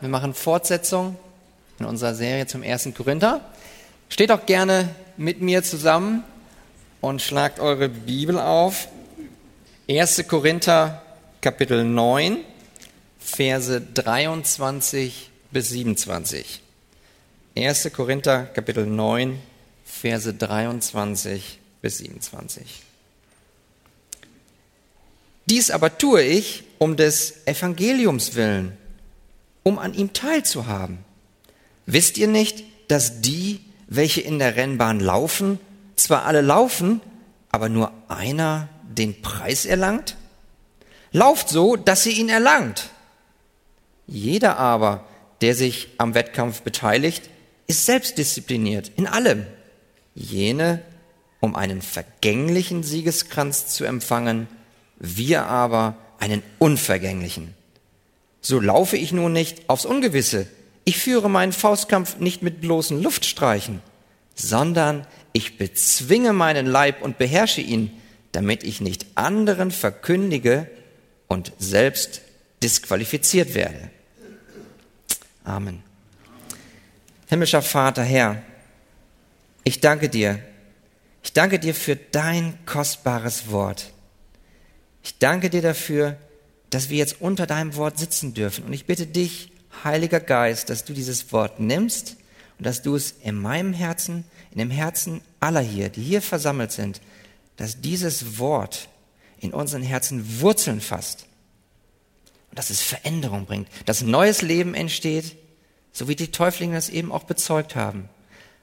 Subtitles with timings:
[0.00, 1.16] Wir machen Fortsetzung
[1.80, 3.40] in unserer Serie zum ersten Korinther.
[4.08, 6.22] Steht auch gerne mit mir zusammen
[7.00, 8.86] und schlagt eure Bibel auf.
[9.90, 10.28] 1.
[10.28, 11.02] Korinther
[11.40, 12.44] Kapitel 9,
[13.18, 16.62] Verse 23 bis 27.
[17.56, 17.90] 1.
[17.92, 19.36] Korinther Kapitel 9,
[19.84, 22.82] Verse 23 bis 27.
[25.46, 28.78] Dies aber tue ich um des Evangeliums willen
[29.68, 30.98] um an ihm teilzuhaben.
[31.84, 35.60] Wisst ihr nicht, dass die, welche in der Rennbahn laufen,
[35.94, 37.02] zwar alle laufen,
[37.50, 40.16] aber nur einer den Preis erlangt?
[41.12, 42.88] Lauft so, dass ihr ihn erlangt.
[44.06, 45.04] Jeder aber,
[45.42, 47.28] der sich am Wettkampf beteiligt,
[47.66, 49.46] ist selbstdiszipliniert in allem.
[50.14, 50.82] Jene,
[51.40, 54.48] um einen vergänglichen Siegeskranz zu empfangen,
[54.98, 57.54] wir aber einen unvergänglichen.
[58.40, 60.46] So laufe ich nun nicht aufs Ungewisse.
[60.84, 63.80] Ich führe meinen Faustkampf nicht mit bloßen Luftstreichen,
[64.34, 67.90] sondern ich bezwinge meinen Leib und beherrsche ihn,
[68.32, 70.70] damit ich nicht anderen verkündige
[71.26, 72.22] und selbst
[72.62, 73.90] disqualifiziert werde.
[75.44, 75.82] Amen.
[77.28, 78.42] Himmlischer Vater, Herr,
[79.64, 80.38] ich danke dir.
[81.22, 83.92] Ich danke dir für dein kostbares Wort.
[85.02, 86.16] Ich danke dir dafür,
[86.70, 88.64] dass wir jetzt unter deinem Wort sitzen dürfen.
[88.64, 89.52] Und ich bitte dich,
[89.84, 92.16] Heiliger Geist, dass du dieses Wort nimmst
[92.58, 96.72] und dass du es in meinem Herzen, in dem Herzen aller hier, die hier versammelt
[96.72, 97.00] sind,
[97.56, 98.88] dass dieses Wort
[99.40, 101.26] in unseren Herzen Wurzeln fasst
[102.50, 105.36] und dass es Veränderung bringt, dass neues Leben entsteht,
[105.92, 108.08] so wie die Täuflinge das eben auch bezeugt haben.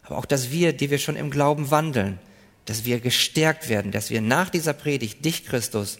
[0.03, 2.19] Aber auch, dass wir, die wir schon im Glauben wandeln,
[2.65, 5.99] dass wir gestärkt werden, dass wir nach dieser Predigt dich, Christus,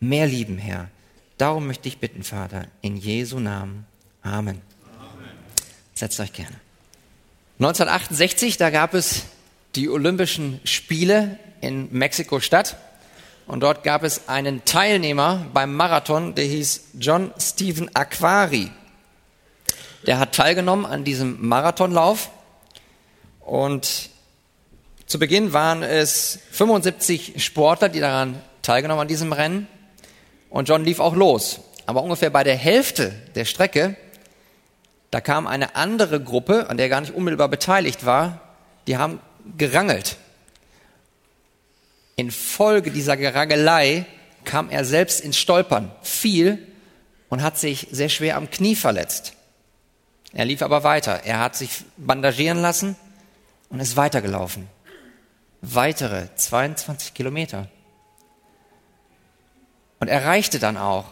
[0.00, 0.90] mehr lieben, Herr,
[1.38, 3.86] Darum möchte ich bitten, Vater, in Jesu Namen.
[4.22, 4.62] Amen.
[5.94, 6.56] Setzt euch gerne.
[7.58, 9.24] 1968, da gab es
[9.74, 12.76] die Olympischen Spiele in Mexiko-Stadt.
[13.46, 18.70] Und dort gab es einen Teilnehmer beim Marathon, der hieß John Stephen Aquari.
[20.06, 22.30] Der hat teilgenommen an diesem Marathonlauf.
[23.40, 24.10] Und
[25.06, 29.68] zu Beginn waren es 75 Sportler, die daran teilgenommen an diesem Rennen.
[30.56, 31.60] Und John lief auch los.
[31.84, 33.94] Aber ungefähr bei der Hälfte der Strecke,
[35.10, 38.40] da kam eine andere Gruppe, an der er gar nicht unmittelbar beteiligt war,
[38.86, 39.20] die haben
[39.58, 40.16] gerangelt.
[42.16, 44.06] Infolge dieser Gerangelei
[44.44, 46.66] kam er selbst ins Stolpern, fiel
[47.28, 49.34] und hat sich sehr schwer am Knie verletzt.
[50.32, 51.20] Er lief aber weiter.
[51.24, 52.96] Er hat sich bandagieren lassen
[53.68, 54.68] und ist weitergelaufen.
[55.60, 57.68] Weitere 22 Kilometer
[60.00, 61.04] und erreichte dann auch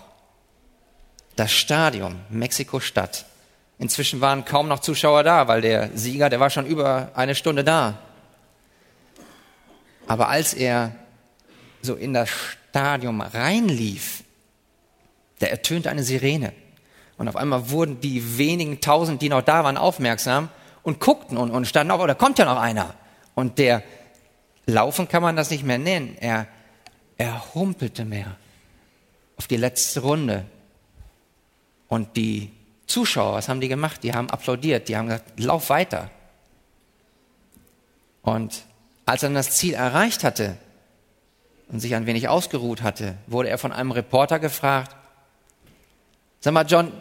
[1.36, 3.26] das Stadion Mexiko-Stadt.
[3.78, 7.64] Inzwischen waren kaum noch Zuschauer da, weil der Sieger, der war schon über eine Stunde
[7.64, 7.98] da.
[10.06, 10.94] Aber als er
[11.82, 14.22] so in das Stadion reinlief,
[15.40, 16.52] da ertönte eine Sirene.
[17.16, 20.50] Und auf einmal wurden die wenigen tausend, die noch da waren, aufmerksam
[20.82, 22.94] und guckten und, und standen auf, oh, da kommt ja noch einer.
[23.34, 23.82] Und der,
[24.66, 26.46] laufen kann man das nicht mehr nennen, er,
[27.18, 28.36] er humpelte mehr
[29.36, 30.44] auf die letzte Runde.
[31.88, 32.50] Und die
[32.86, 34.02] Zuschauer, was haben die gemacht?
[34.02, 36.10] Die haben applaudiert, die haben gesagt, lauf weiter.
[38.22, 38.64] Und
[39.06, 40.56] als er dann das Ziel erreicht hatte
[41.68, 44.96] und sich ein wenig ausgeruht hatte, wurde er von einem Reporter gefragt,
[46.40, 46.92] sag mal, John,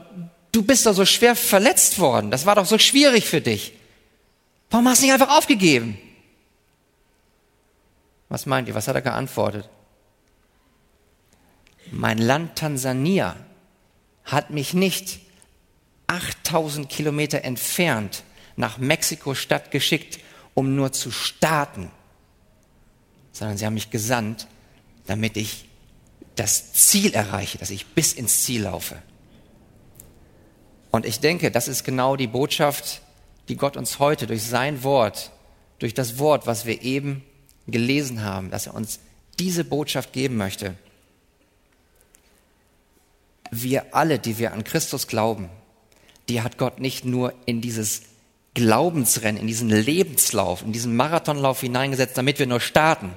[0.51, 3.73] du bist doch so schwer verletzt worden, das war doch so schwierig für dich.
[4.69, 5.97] Warum hast du nicht einfach aufgegeben?
[8.29, 8.75] Was meint ihr?
[8.75, 9.69] Was hat er geantwortet?
[11.95, 13.35] Mein Land Tansania
[14.23, 15.19] hat mich nicht
[16.07, 18.23] 8000 Kilometer entfernt
[18.55, 20.19] nach Mexiko-Stadt geschickt,
[20.55, 21.91] um nur zu starten,
[23.31, 24.47] sondern sie haben mich gesandt,
[25.05, 25.65] damit ich
[26.33, 28.97] das Ziel erreiche, dass ich bis ins Ziel laufe.
[30.89, 33.03] Und ich denke, das ist genau die Botschaft,
[33.49, 35.31] die Gott uns heute durch sein Wort,
[35.77, 37.23] durch das Wort, was wir eben
[37.67, 38.99] gelesen haben, dass er uns
[39.37, 40.75] diese Botschaft geben möchte
[43.61, 45.49] wir alle, die wir an Christus glauben,
[46.29, 48.03] die hat Gott nicht nur in dieses
[48.53, 53.13] Glaubensrennen, in diesen Lebenslauf, in diesen Marathonlauf hineingesetzt, damit wir nur starten.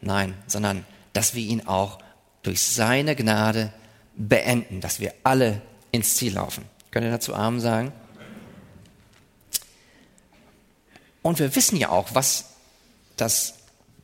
[0.00, 1.98] Nein, sondern dass wir ihn auch
[2.42, 3.72] durch seine Gnade
[4.16, 5.62] beenden, dass wir alle
[5.92, 6.64] ins Ziel laufen.
[6.90, 7.92] Könnt ihr dazu Amen sagen?
[11.22, 12.46] Und wir wissen ja auch, was
[13.16, 13.54] das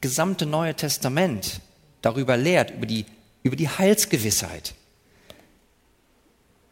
[0.01, 1.61] gesamte Neue Testament
[2.03, 3.07] darüber lehrt, über die,
[3.43, 4.75] über die Heilsgewissheit.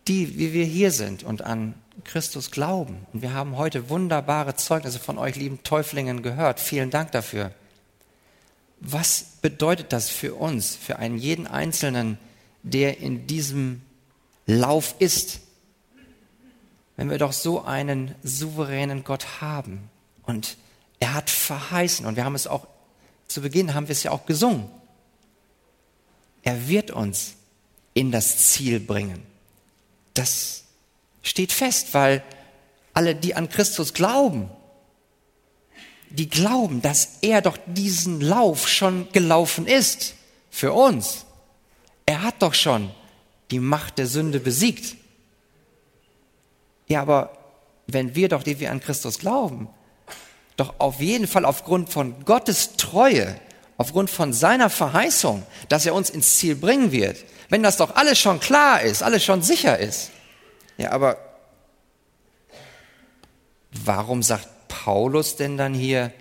[0.08, 1.75] Die, wie wir hier sind und an
[2.05, 3.06] Christus glauben.
[3.12, 6.61] Und wir haben heute wunderbare Zeugnisse von euch, lieben Täuflingen, gehört.
[6.61, 7.52] Vielen Dank dafür.
[8.81, 12.19] Was bedeutet das für uns, für einen jeden Einzelnen,
[12.62, 13.82] der in diesem
[14.47, 15.41] Lauf ist?
[16.97, 19.91] Wenn wir doch so einen souveränen Gott haben
[20.23, 20.56] und
[20.99, 22.67] er hat verheißen und wir haben es auch
[23.31, 24.69] zu Beginn haben wir es ja auch gesungen.
[26.43, 27.35] Er wird uns
[27.94, 29.23] in das Ziel bringen.
[30.20, 30.64] Das
[31.22, 32.22] steht fest, weil
[32.93, 34.50] alle, die an Christus glauben,
[36.11, 40.17] die glauben, dass er doch diesen Lauf schon gelaufen ist
[40.50, 41.25] für uns.
[42.05, 42.90] Er hat doch schon
[43.50, 44.94] die Macht der Sünde besiegt.
[46.87, 47.38] Ja, aber
[47.87, 49.70] wenn wir doch, die wir an Christus glauben,
[50.58, 53.40] doch auf jeden Fall aufgrund von Gottes Treue,
[53.78, 58.19] aufgrund von seiner Verheißung, dass er uns ins Ziel bringen wird, wenn das doch alles
[58.19, 60.11] schon klar ist, alles schon sicher ist.
[60.79, 61.19] Ja, aber
[63.73, 66.12] warum sagt Paulus denn dann hier,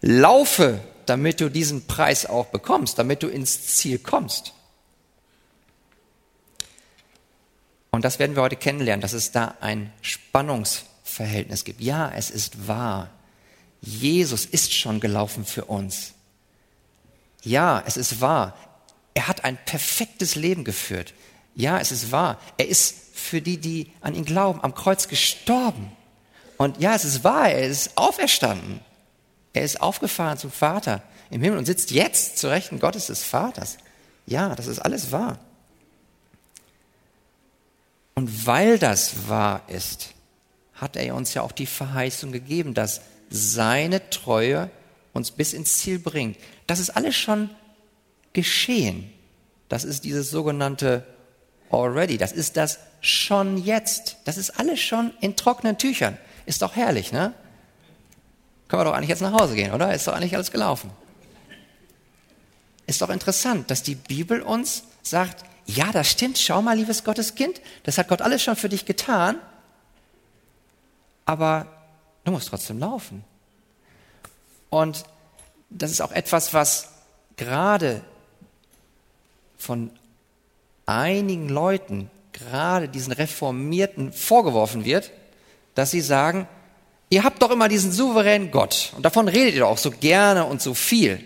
[0.00, 4.52] laufe, damit du diesen Preis auch bekommst, damit du ins Ziel kommst?
[7.90, 11.80] Und das werden wir heute kennenlernen, dass es da ein Spannungsverhältnis gibt.
[11.80, 13.10] Ja, es ist wahr.
[13.80, 16.12] Jesus ist schon gelaufen für uns.
[17.42, 18.56] Ja, es ist wahr.
[19.14, 21.14] Er hat ein perfektes Leben geführt.
[21.54, 22.40] Ja, es ist wahr.
[22.56, 25.90] Er ist für die, die an ihn glauben, am Kreuz gestorben.
[26.56, 28.80] Und ja, es ist wahr, er ist auferstanden.
[29.52, 33.78] Er ist aufgefahren zum Vater im Himmel und sitzt jetzt zu Rechten Gottes des Vaters.
[34.26, 35.38] Ja, das ist alles wahr.
[38.14, 40.14] Und weil das wahr ist,
[40.74, 43.00] hat er uns ja auch die Verheißung gegeben, dass
[43.30, 44.70] seine Treue
[45.12, 46.36] uns bis ins Ziel bringt.
[46.66, 47.50] Das ist alles schon
[48.38, 49.12] geschehen.
[49.68, 51.04] Das ist dieses sogenannte
[51.70, 52.18] already.
[52.18, 54.16] Das ist das schon jetzt.
[54.26, 56.16] Das ist alles schon in trockenen Tüchern.
[56.46, 57.34] Ist doch herrlich, ne?
[58.68, 59.92] Können wir doch eigentlich jetzt nach Hause gehen, oder?
[59.92, 60.92] Ist doch eigentlich alles gelaufen.
[62.86, 67.60] Ist doch interessant, dass die Bibel uns sagt, ja, das stimmt, schau mal, liebes Gotteskind,
[67.82, 69.36] das hat Gott alles schon für dich getan,
[71.26, 71.66] aber
[72.24, 73.24] du musst trotzdem laufen.
[74.70, 75.04] Und
[75.70, 76.90] das ist auch etwas, was
[77.36, 78.02] gerade
[79.58, 79.90] von
[80.86, 85.10] einigen Leuten, gerade diesen Reformierten, vorgeworfen wird,
[85.74, 86.48] dass sie sagen,
[87.10, 90.46] ihr habt doch immer diesen souveränen Gott und davon redet ihr doch auch so gerne
[90.46, 91.22] und so viel.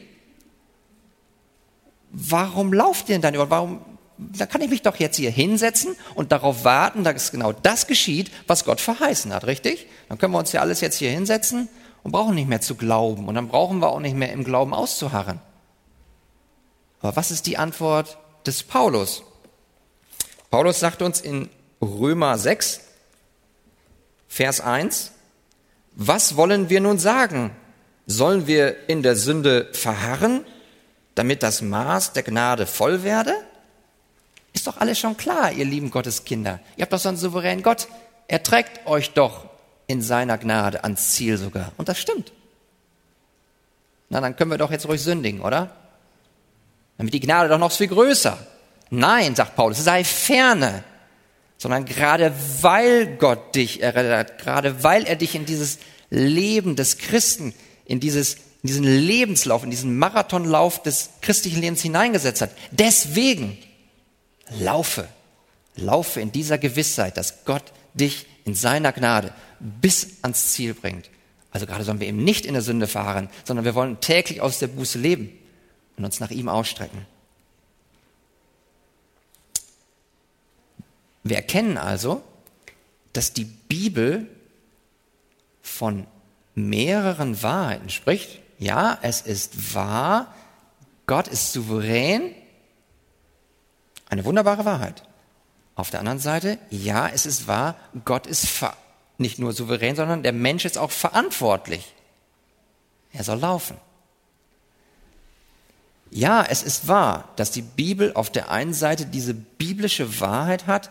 [2.11, 3.49] Warum lauft ihr denn dann über?
[3.51, 3.81] Warum?
[4.19, 8.31] Da kann ich mich doch jetzt hier hinsetzen und darauf warten, dass genau das geschieht,
[8.47, 9.87] was Gott verheißen hat, richtig?
[10.09, 11.69] Dann können wir uns ja alles jetzt hier hinsetzen
[12.03, 14.75] und brauchen nicht mehr zu glauben und dann brauchen wir auch nicht mehr im Glauben
[14.75, 15.41] auszuharren.
[17.01, 19.23] Aber was ist die Antwort des Paulus?
[20.51, 21.49] Paulus sagt uns in
[21.81, 22.81] Römer 6,
[24.29, 25.13] Vers 1,
[25.95, 27.51] was wollen wir nun sagen?
[28.07, 30.45] Sollen wir in der Sünde verharren,
[31.15, 33.35] damit das Maß der Gnade voll werde?
[34.53, 36.61] Ist doch alles schon klar, ihr lieben Gotteskinder.
[36.77, 37.89] Ihr habt doch so einen souveränen Gott.
[38.29, 39.47] Er trägt euch doch
[39.87, 41.73] in seiner Gnade ans Ziel sogar.
[41.77, 42.33] Und das stimmt.
[44.09, 45.75] Na, dann können wir doch jetzt ruhig sündigen, oder?
[46.97, 48.39] Dann wird die Gnade doch noch viel größer.
[48.91, 50.85] Nein, sagt Paulus, sei ferne,
[51.57, 55.79] sondern gerade weil Gott dich errettet hat, gerade weil er dich in dieses
[56.11, 57.55] Leben des Christen,
[57.87, 62.51] in dieses in diesen Lebenslauf, in diesen Marathonlauf des christlichen Lebens hineingesetzt hat.
[62.71, 63.59] Deswegen
[64.61, 65.09] laufe,
[65.75, 71.11] laufe in dieser Gewissheit, dass Gott dich in seiner Gnade bis ans Ziel bringt.
[71.51, 74.61] Also gerade sollen wir eben nicht in der Sünde fahren, sondern wir wollen täglich aus
[74.61, 75.37] der Buße leben
[75.97, 77.07] und uns nach ihm ausstrecken.
[81.23, 82.23] Wir erkennen also,
[83.13, 84.27] dass die Bibel
[85.63, 86.07] von
[86.55, 88.41] mehreren Wahrheiten spricht.
[88.59, 90.35] Ja, es ist wahr,
[91.07, 92.35] Gott ist souverän,
[94.09, 95.05] eine wunderbare Wahrheit.
[95.75, 98.65] Auf der anderen Seite, ja, es ist wahr, Gott ist
[99.19, 101.95] nicht nur souverän, sondern der Mensch ist auch verantwortlich.
[103.13, 103.77] Er soll laufen.
[106.15, 110.91] Ja, es ist wahr, dass die Bibel auf der einen Seite diese biblische Wahrheit hat,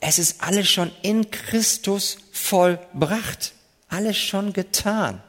[0.00, 3.52] es ist alles schon in Christus vollbracht,
[3.88, 5.22] alles schon getan.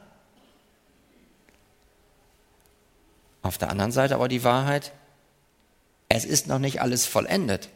[3.42, 4.90] Auf der anderen Seite aber die Wahrheit,
[6.08, 7.68] es ist noch nicht alles vollendet,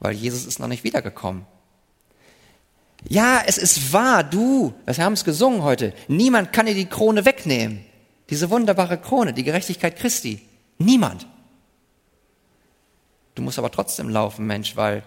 [0.00, 1.44] weil Jesus ist noch nicht wiedergekommen.
[3.06, 7.26] Ja, es ist wahr, du, wir haben es gesungen heute, niemand kann dir die Krone
[7.26, 7.84] wegnehmen.
[8.30, 10.40] Diese wunderbare Krone, die Gerechtigkeit Christi.
[10.78, 11.26] Niemand.
[13.34, 15.02] Du musst aber trotzdem laufen, Mensch, weil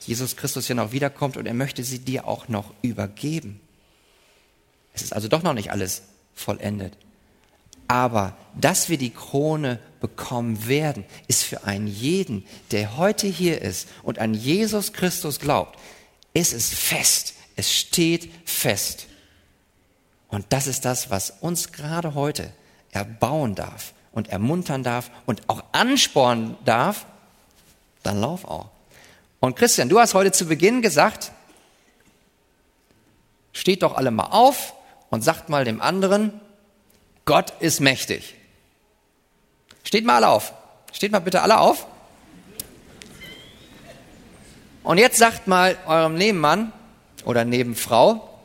[0.00, 3.60] Jesus Christus ja noch wiederkommt und er möchte sie dir auch noch übergeben.
[4.94, 6.02] Es ist also doch noch nicht alles
[6.34, 6.96] vollendet.
[7.88, 13.88] Aber dass wir die Krone bekommen werden, ist für einen jeden, der heute hier ist
[14.02, 15.78] und an Jesus Christus glaubt,
[16.34, 17.34] ist es fest.
[17.54, 19.06] Es steht fest.
[20.36, 22.52] Und das ist das, was uns gerade heute
[22.92, 27.06] erbauen darf und ermuntern darf und auch anspornen darf,
[28.02, 28.68] dann lauf auch.
[29.40, 31.32] Und Christian, du hast heute zu Beginn gesagt,
[33.54, 34.74] steht doch alle mal auf
[35.08, 36.38] und sagt mal dem anderen,
[37.24, 38.34] Gott ist mächtig.
[39.84, 40.52] Steht mal alle auf.
[40.92, 41.86] Steht mal bitte alle auf.
[44.82, 46.74] Und jetzt sagt mal eurem Nebenmann
[47.24, 48.35] oder Nebenfrau,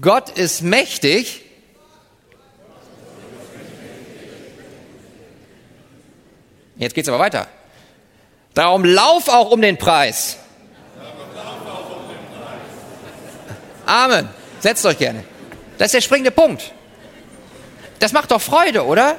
[0.00, 1.42] Gott ist mächtig.
[6.76, 7.46] Jetzt geht's aber weiter.
[8.54, 10.38] Darum lauf auch um den Preis.
[13.86, 14.28] Amen.
[14.60, 15.24] Setzt euch gerne.
[15.78, 16.72] Das ist der springende Punkt.
[17.98, 19.16] Das macht doch Freude, oder?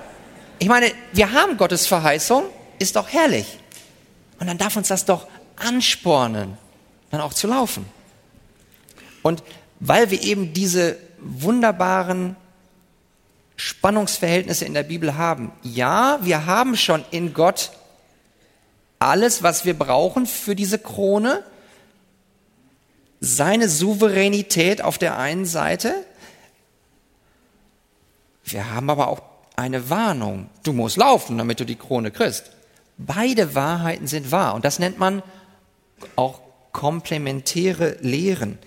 [0.59, 2.45] Ich meine, wir haben Gottes Verheißung,
[2.79, 3.59] ist doch herrlich.
[4.39, 6.57] Und dann darf uns das doch anspornen,
[7.11, 7.85] dann auch zu laufen.
[9.21, 9.43] Und
[9.85, 12.37] weil wir eben diese wunderbaren
[13.57, 15.51] Spannungsverhältnisse in der Bibel haben.
[15.61, 17.71] Ja, wir haben schon in Gott
[18.97, 21.43] alles, was wir brauchen für diese Krone.
[23.19, 25.93] Seine Souveränität auf der einen Seite.
[28.45, 29.21] Wir haben aber auch
[29.57, 30.49] eine Warnung.
[30.63, 32.51] Du musst laufen, damit du die Krone kriegst.
[32.97, 35.23] Beide Wahrheiten sind wahr und das nennt man
[36.15, 36.39] auch
[36.71, 38.57] komplementäre Lehren.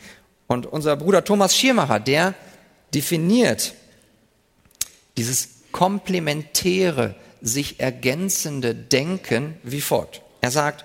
[0.46, 2.34] Und unser Bruder Thomas Schirmacher, der
[2.94, 3.74] definiert
[5.16, 10.22] dieses komplementäre, sich ergänzende Denken wie folgt.
[10.40, 10.84] Er sagt,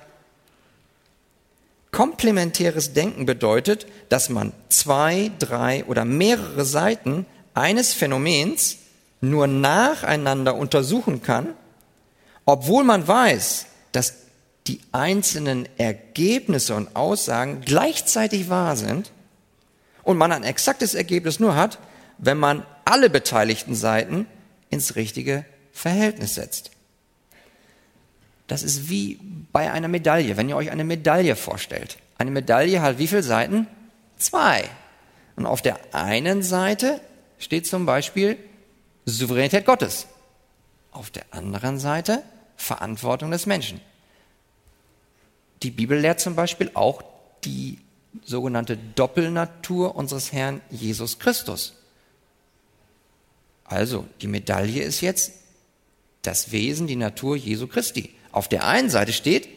[1.92, 8.78] komplementäres Denken bedeutet, dass man zwei, drei oder mehrere Seiten eines Phänomens
[9.22, 11.54] nur nacheinander untersuchen kann,
[12.46, 14.16] obwohl man weiß, dass
[14.68, 19.12] die einzelnen Ergebnisse und Aussagen gleichzeitig wahr sind
[20.04, 21.80] und man ein exaktes Ergebnis nur hat,
[22.18, 24.28] wenn man alle beteiligten Seiten
[24.70, 26.72] ins richtige Verhältnis setzt.
[28.48, 29.20] Das ist wie
[29.52, 31.98] bei einer Medaille, wenn ihr euch eine Medaille vorstellt.
[32.18, 33.68] Eine Medaille hat wie viele Seiten?
[34.18, 34.70] Zwei.
[35.36, 37.00] Und auf der einen Seite
[37.40, 38.38] steht zum Beispiel
[39.06, 40.08] Souveränität Gottes.
[40.92, 42.24] Auf der anderen Seite
[42.58, 43.80] Verantwortung des Menschen.
[45.64, 47.04] Die Bibel lehrt zum Beispiel auch
[47.44, 47.80] die
[48.24, 51.74] sogenannte Doppelnatur unseres Herrn Jesus Christus.
[53.64, 55.32] Also, die Medaille ist jetzt
[56.22, 58.14] das Wesen, die Natur Jesu Christi.
[58.32, 59.48] Auf der einen Seite steht,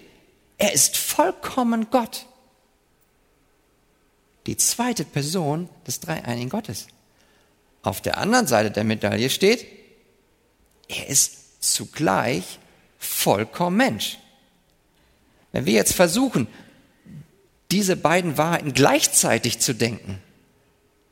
[0.56, 2.26] er ist vollkommen Gott.
[4.46, 6.86] Die zweite Person des dreieinigen Gottes.
[7.82, 9.66] Auf der anderen Seite der Medaille steht,
[10.88, 12.58] er ist zugleich
[12.98, 14.18] vollkommen Mensch.
[15.52, 16.46] Wenn wir jetzt versuchen,
[17.74, 20.22] diese beiden Wahrheiten gleichzeitig zu denken,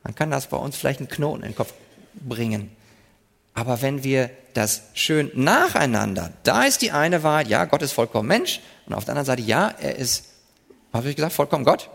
[0.01, 1.73] dann kann das bei uns vielleicht einen Knoten in den Kopf
[2.13, 2.71] bringen.
[3.53, 8.29] Aber wenn wir das schön nacheinander, da ist die eine Wahrheit, ja, Gott ist vollkommen
[8.29, 10.23] Mensch, und auf der anderen Seite, ja, er ist,
[10.93, 11.89] habe ich gesagt, vollkommen Gott?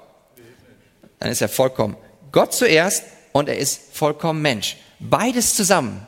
[1.19, 1.97] Dann ist er vollkommen
[2.31, 4.77] Gott zuerst und er ist vollkommen Mensch.
[5.01, 6.07] Beides zusammen,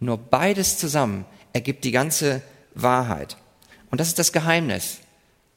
[0.00, 2.42] nur beides zusammen ergibt die ganze
[2.74, 3.36] Wahrheit.
[3.92, 4.98] Und das ist das Geheimnis,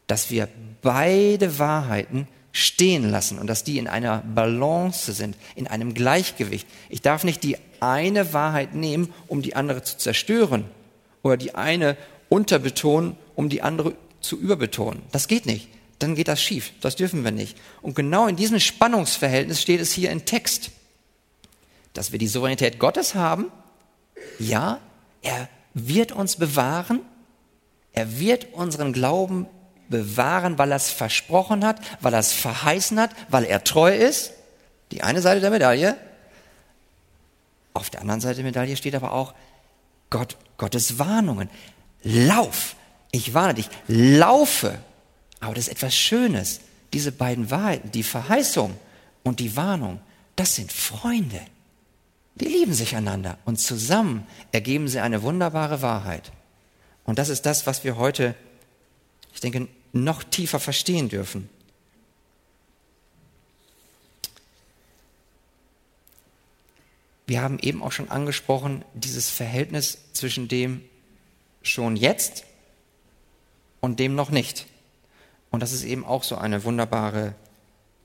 [0.05, 0.47] dass wir
[0.83, 6.67] beide Wahrheiten stehen lassen und dass die in einer Balance sind, in einem Gleichgewicht.
[6.87, 10.63] Ich darf nicht die eine Wahrheit nehmen, um die andere zu zerstören
[11.23, 11.97] oder die eine
[12.29, 15.01] unterbetonen, um die andere zu überbetonen.
[15.11, 15.67] Das geht nicht.
[15.99, 16.71] Dann geht das schief.
[16.81, 17.57] Das dürfen wir nicht.
[17.81, 20.71] Und genau in diesem Spannungsverhältnis steht es hier im Text,
[21.93, 23.51] dass wir die Souveränität Gottes haben.
[24.37, 24.79] Ja,
[25.21, 27.01] er wird uns bewahren.
[27.93, 29.47] Er wird unseren Glauben
[29.89, 34.33] bewahren, weil er es versprochen hat, weil er es verheißen hat, weil er treu ist.
[34.91, 35.97] Die eine Seite der Medaille.
[37.73, 39.33] Auf der anderen Seite der Medaille steht aber auch
[40.09, 41.49] Gott, Gottes Warnungen.
[42.03, 42.75] Lauf,
[43.11, 44.77] ich warne dich, laufe.
[45.39, 46.61] Aber das ist etwas Schönes.
[46.93, 48.77] Diese beiden Wahrheiten, die Verheißung
[49.23, 49.99] und die Warnung,
[50.35, 51.41] das sind Freunde.
[52.35, 56.31] Die lieben sich einander und zusammen ergeben sie eine wunderbare Wahrheit.
[57.05, 58.35] Und das ist das, was wir heute,
[59.33, 61.49] ich denke, noch tiefer verstehen dürfen.
[67.25, 70.81] Wir haben eben auch schon angesprochen, dieses Verhältnis zwischen dem
[71.61, 72.43] schon jetzt
[73.79, 74.67] und dem noch nicht.
[75.49, 77.35] Und das ist eben auch so eine wunderbare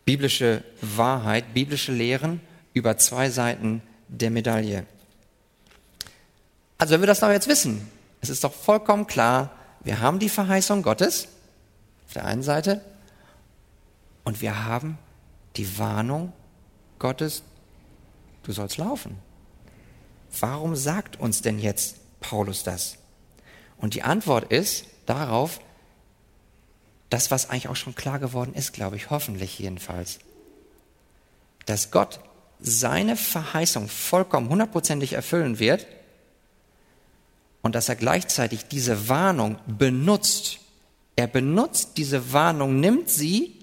[0.05, 2.41] biblische Wahrheit, biblische Lehren
[2.75, 4.87] über zwei Seiten der Medaille.
[6.79, 9.58] Also wenn wir das doch jetzt wissen, es ist doch vollkommen klar,
[9.89, 11.29] wir haben die Verheißung Gottes
[12.07, 12.83] auf der einen Seite
[14.23, 14.99] und wir haben
[15.57, 16.35] die Warnung
[16.99, 17.43] Gottes,
[18.43, 19.17] du sollst laufen.
[20.41, 22.99] Warum sagt uns denn jetzt Paulus das?
[23.79, 25.59] Und die Antwort ist darauf,
[27.09, 30.19] das, was eigentlich auch schon klar geworden ist, glaube ich, hoffentlich jedenfalls,
[31.65, 32.21] dass Gott
[32.61, 35.87] seine Verheißung vollkommen hundertprozentig erfüllen wird
[37.69, 40.61] und dass er gleichzeitig diese Warnung benutzt.
[41.17, 43.57] Er benutzt diese Warnung, nimmt sie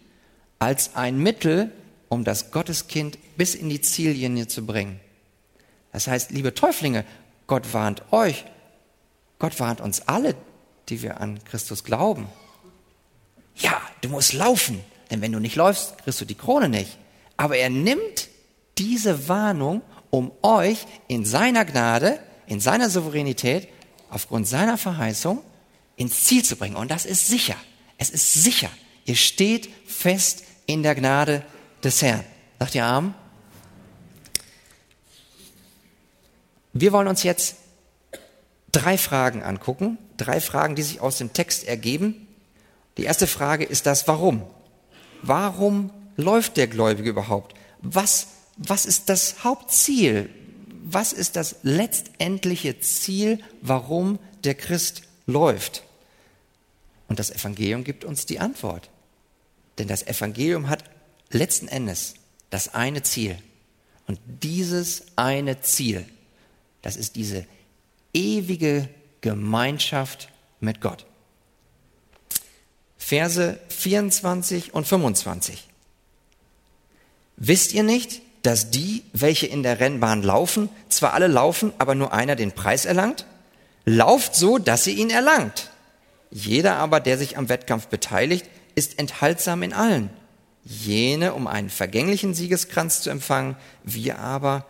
[0.59, 1.71] als ein Mittel,
[2.07, 4.99] um das Gotteskind bis in die Ziellinie zu bringen.
[5.91, 7.03] Das heißt, liebe Täuflinge,
[7.47, 8.45] Gott warnt euch,
[9.39, 10.35] Gott warnt uns alle,
[10.87, 12.27] die wir an Christus glauben.
[13.55, 16.99] Ja, du musst laufen, denn wenn du nicht läufst, kriegst du die Krone nicht.
[17.37, 18.27] Aber er nimmt
[18.77, 19.81] diese Warnung,
[20.11, 23.67] um euch in seiner Gnade, in seiner Souveränität,
[24.09, 25.41] aufgrund seiner Verheißung
[25.95, 26.75] ins Ziel zu bringen.
[26.75, 27.55] Und das ist sicher.
[27.97, 28.69] Es ist sicher.
[29.05, 31.43] Ihr steht fest in der Gnade
[31.83, 32.23] des Herrn.
[32.59, 33.13] Sagt ihr Arm?
[36.73, 37.55] Wir wollen uns jetzt
[38.71, 39.97] drei Fragen angucken.
[40.17, 42.27] Drei Fragen, die sich aus dem Text ergeben.
[42.97, 44.43] Die erste Frage ist das Warum.
[45.21, 47.55] Warum läuft der Gläubige überhaupt?
[47.81, 50.29] Was, was ist das Hauptziel?
[50.87, 55.81] Was ist das letztendliche Ziel, warum der Christ läuft?
[57.07, 58.91] Und das Evangelium gibt uns die Antwort.
[59.79, 60.83] Denn das Evangelium hat
[61.31, 62.13] letzten Endes
[62.51, 63.39] das eine Ziel.
[64.05, 66.05] Und dieses eine Ziel,
[66.83, 67.47] das ist diese
[68.13, 68.87] ewige
[69.21, 71.07] Gemeinschaft mit Gott.
[72.99, 75.67] Verse 24 und 25.
[77.37, 82.13] Wisst ihr nicht, dass die, welche in der Rennbahn laufen, zwar alle laufen, aber nur
[82.13, 83.25] einer den Preis erlangt?
[83.85, 85.71] Lauft so, dass ihr ihn erlangt.
[86.31, 90.09] Jeder aber, der sich am Wettkampf beteiligt, ist enthaltsam in allen.
[90.63, 94.65] Jene, um einen vergänglichen Siegeskranz zu empfangen, wir aber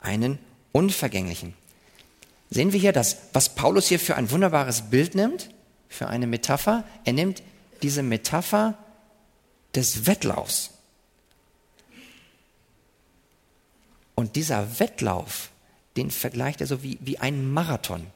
[0.00, 0.38] einen
[0.72, 1.54] unvergänglichen.
[2.50, 5.50] Sehen wir hier das, was Paulus hier für ein wunderbares Bild nimmt,
[5.88, 6.84] für eine Metapher?
[7.04, 7.42] Er nimmt
[7.82, 8.78] diese Metapher
[9.74, 10.70] des Wettlaufs.
[14.14, 15.50] Und dieser Wettlauf,
[15.96, 18.06] den vergleicht er so wie, wie einen Marathon.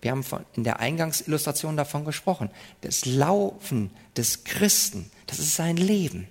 [0.00, 2.50] Wir haben von, in der Eingangsillustration davon gesprochen.
[2.82, 6.28] Das Laufen des Christen, das ist sein Leben.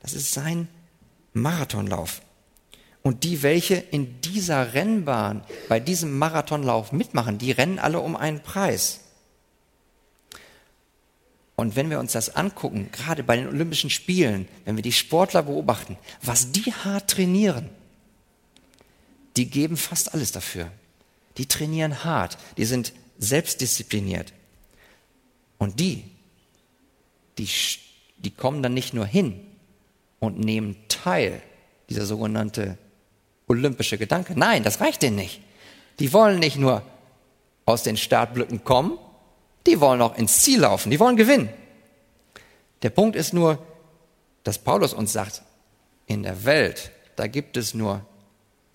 [0.00, 0.68] Das ist sein
[1.32, 2.22] Marathonlauf.
[3.02, 8.40] Und die, welche in dieser Rennbahn, bei diesem Marathonlauf mitmachen, die rennen alle um einen
[8.40, 9.00] Preis.
[11.54, 15.42] Und wenn wir uns das angucken, gerade bei den Olympischen Spielen, wenn wir die Sportler
[15.42, 17.70] beobachten, was die hart trainieren,
[19.36, 20.70] die geben fast alles dafür.
[21.36, 24.32] Die trainieren hart, die sind selbstdiszipliniert.
[25.58, 26.04] Und die,
[27.38, 27.48] die,
[28.18, 29.40] die kommen dann nicht nur hin
[30.18, 31.42] und nehmen teil,
[31.88, 32.78] dieser sogenannte
[33.46, 34.34] olympische Gedanke.
[34.36, 35.40] Nein, das reicht denen nicht.
[35.98, 36.82] Die wollen nicht nur
[37.64, 38.98] aus den Startblöcken kommen,
[39.66, 41.48] die wollen auch ins Ziel laufen, die wollen gewinnen.
[42.82, 43.64] Der Punkt ist nur,
[44.44, 45.42] dass Paulus uns sagt,
[46.06, 48.04] in der Welt, da gibt es nur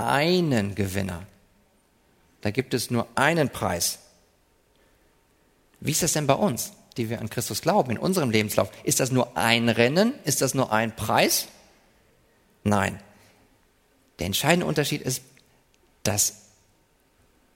[0.08, 1.26] einen Gewinner.
[2.42, 4.00] Da gibt es nur einen Preis.
[5.80, 8.72] Wie ist das denn bei uns, die wir an Christus glauben, in unserem Lebenslauf?
[8.84, 10.14] Ist das nur ein Rennen?
[10.26, 11.48] Ist das nur ein Preis?
[12.64, 13.00] Nein.
[14.20, 15.24] Der entscheidende Unterschied ist,
[16.04, 16.36] dass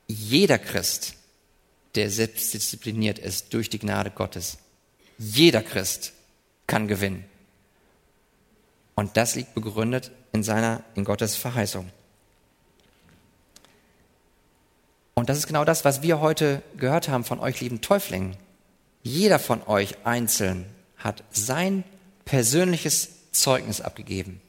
[0.08, 1.16] jeder Christ
[1.96, 4.58] der selbstdiszipliniert ist durch die Gnade Gottes.
[5.18, 6.14] Jeder Christ
[6.68, 7.26] kann gewinnen.
[8.96, 11.90] Und das liegt begründet in seiner, in Gottes Verheißung.
[15.15, 18.36] Und das ist genau das, was wir heute gehört haben von euch, lieben Täuflingen.
[19.01, 20.65] Jeder von euch einzeln
[20.97, 21.86] hat sein
[22.25, 24.41] persönliches Zeugnis abgegeben.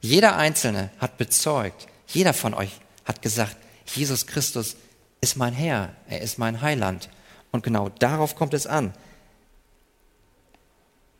[0.00, 3.56] Jeder Einzelne hat bezeugt, jeder von euch hat gesagt,
[3.86, 4.76] Jesus Christus
[5.20, 7.08] ist mein Herr, er ist mein Heiland.
[7.50, 8.92] Und genau darauf kommt es an.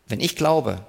[0.06, 0.84] Wenn ich glaube,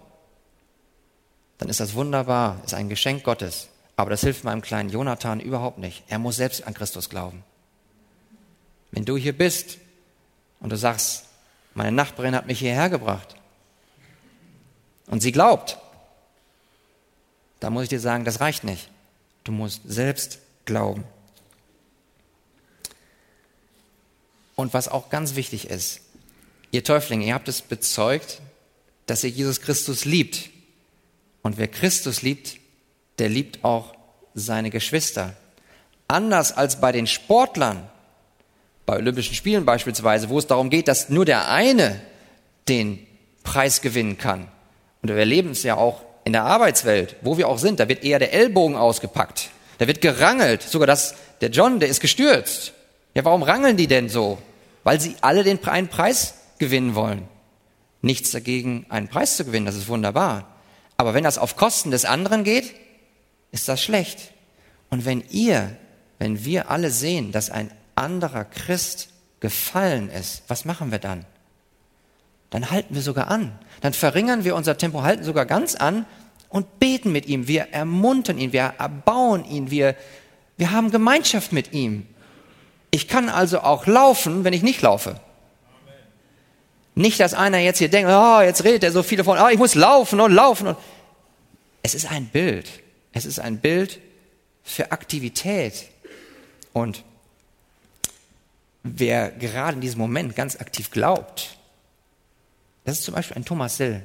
[1.58, 3.69] dann ist das wunderbar, ist ein Geschenk Gottes.
[3.95, 6.04] Aber das hilft meinem kleinen Jonathan überhaupt nicht.
[6.08, 7.43] Er muss selbst an Christus glauben.
[8.92, 9.78] Wenn du hier bist
[10.60, 11.26] und du sagst,
[11.74, 13.36] meine Nachbarin hat mich hierher gebracht
[15.08, 15.78] und sie glaubt,
[17.60, 18.90] dann muss ich dir sagen, das reicht nicht.
[19.44, 21.04] Du musst selbst glauben.
[24.56, 26.02] Und was auch ganz wichtig ist,
[26.72, 28.42] ihr Täuflinge, ihr habt es bezeugt,
[29.08, 30.50] dass ihr Jesus Christus liebt.
[31.42, 32.58] Und wer Christus liebt,
[33.20, 33.96] der liebt auch
[34.34, 35.36] seine Geschwister.
[36.08, 37.90] Anders als bei den Sportlern,
[38.86, 42.02] bei Olympischen Spielen beispielsweise, wo es darum geht, dass nur der eine
[42.67, 43.06] den
[43.44, 44.48] Preis gewinnen kann.
[45.02, 48.04] Und wir erleben es ja auch in der Arbeitswelt, wo wir auch sind, da wird
[48.04, 49.50] eher der Ellbogen ausgepackt.
[49.80, 50.62] Da wird gerangelt.
[50.62, 52.74] Sogar das, der John, der ist gestürzt.
[53.15, 54.38] Ja, warum rangeln die denn so?
[54.84, 57.28] Weil sie alle den einen Preis gewinnen wollen.
[58.02, 60.48] Nichts dagegen, einen Preis zu gewinnen, das ist wunderbar.
[60.98, 62.74] Aber wenn das auf Kosten des anderen geht,
[63.52, 64.32] ist das schlecht.
[64.89, 65.76] Und wenn ihr,
[66.20, 71.26] wenn wir alle sehen, dass ein anderer Christ gefallen ist, was machen wir dann?
[72.50, 73.58] Dann halten wir sogar an.
[73.82, 76.06] Dann verringern wir unser Tempo, halten sogar ganz an
[76.50, 77.48] und beten mit ihm.
[77.48, 79.96] Wir ermuntern ihn, wir erbauen ihn, wir,
[80.58, 82.06] wir haben Gemeinschaft mit ihm.
[82.92, 85.20] Ich kann also auch laufen, wenn ich nicht laufe.
[86.94, 89.58] Nicht, dass einer jetzt hier denkt, oh, jetzt redet er so viele von, oh, ich
[89.58, 90.68] muss laufen und laufen.
[90.68, 90.78] Und
[91.84, 92.70] es ist ein Bild.
[93.14, 94.00] Es ist ein Bild
[94.62, 95.86] für Aktivität.
[96.74, 97.06] Und
[98.84, 101.58] wer gerade in diesem Moment ganz aktiv glaubt,
[102.84, 104.04] das ist zum Beispiel ein Thomas Sill,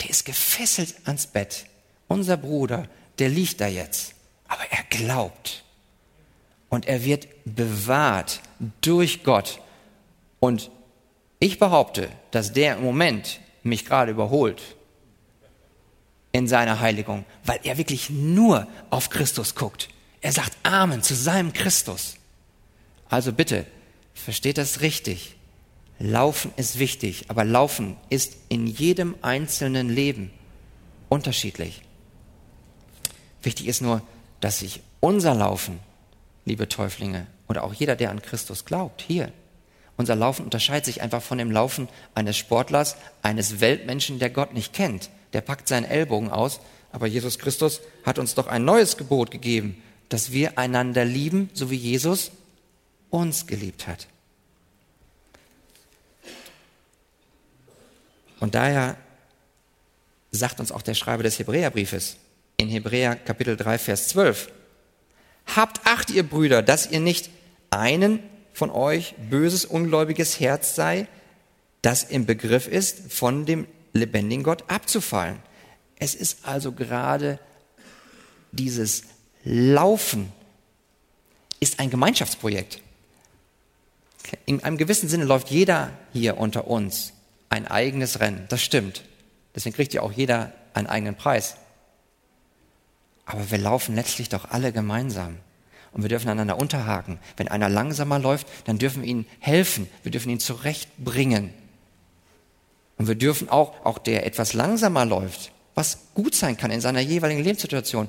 [0.00, 1.66] der ist gefesselt ans Bett.
[2.08, 4.14] Unser Bruder, der liegt da jetzt,
[4.46, 5.64] aber er glaubt.
[6.68, 8.40] Und er wird bewahrt
[8.80, 9.60] durch Gott.
[10.40, 10.70] Und
[11.38, 14.60] ich behaupte, dass der im Moment mich gerade überholt
[16.32, 19.88] in seiner Heiligung, weil er wirklich nur auf Christus guckt.
[20.20, 22.16] Er sagt Amen zu seinem Christus.
[23.14, 23.64] Also bitte,
[24.12, 25.36] versteht das richtig.
[26.00, 30.32] Laufen ist wichtig, aber Laufen ist in jedem einzelnen Leben
[31.08, 31.82] unterschiedlich.
[33.40, 34.02] Wichtig ist nur,
[34.40, 35.78] dass sich unser Laufen,
[36.44, 39.30] liebe Täuflinge, oder auch jeder, der an Christus glaubt, hier,
[39.96, 44.72] unser Laufen unterscheidet sich einfach von dem Laufen eines Sportlers, eines Weltmenschen, der Gott nicht
[44.72, 45.08] kennt.
[45.34, 46.58] Der packt seinen Ellbogen aus,
[46.90, 51.70] aber Jesus Christus hat uns doch ein neues Gebot gegeben, dass wir einander lieben, so
[51.70, 52.32] wie Jesus
[53.10, 54.06] uns geliebt hat.
[58.40, 58.96] Und daher
[60.30, 62.16] sagt uns auch der Schreiber des Hebräerbriefes
[62.56, 64.50] in Hebräer Kapitel 3, Vers 12,
[65.56, 67.30] Habt Acht, ihr Brüder, dass ihr nicht
[67.70, 68.20] einen
[68.52, 71.06] von euch böses, ungläubiges Herz sei,
[71.82, 75.38] das im Begriff ist, von dem lebendigen Gott abzufallen.
[75.96, 77.38] Es ist also gerade
[78.52, 79.04] dieses
[79.44, 80.32] Laufen
[81.60, 82.80] ist ein Gemeinschaftsprojekt.
[84.46, 87.12] In einem gewissen Sinne läuft jeder hier unter uns
[87.50, 88.46] ein eigenes Rennen.
[88.48, 89.04] Das stimmt.
[89.54, 91.56] Deswegen kriegt ja auch jeder einen eigenen Preis.
[93.26, 95.36] Aber wir laufen letztlich doch alle gemeinsam.
[95.92, 97.20] Und wir dürfen einander unterhaken.
[97.36, 99.88] Wenn einer langsamer läuft, dann dürfen wir ihm helfen.
[100.02, 101.54] Wir dürfen ihn zurechtbringen.
[102.98, 107.00] Und wir dürfen auch, auch der etwas langsamer läuft, was gut sein kann in seiner
[107.00, 108.08] jeweiligen Lebenssituation.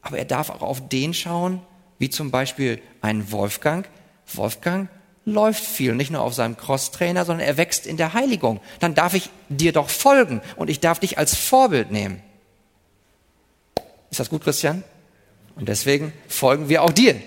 [0.00, 1.60] Aber er darf auch auf den schauen,
[1.98, 3.88] wie zum Beispiel ein Wolfgang.
[4.32, 4.88] Wolfgang
[5.24, 8.60] läuft viel, nicht nur auf seinem Crosstrainer, sondern er wächst in der Heiligung.
[8.80, 12.22] Dann darf ich dir doch folgen und ich darf dich als Vorbild nehmen.
[14.10, 14.82] Ist das gut, Christian?
[15.54, 17.20] Und deswegen folgen wir auch dir.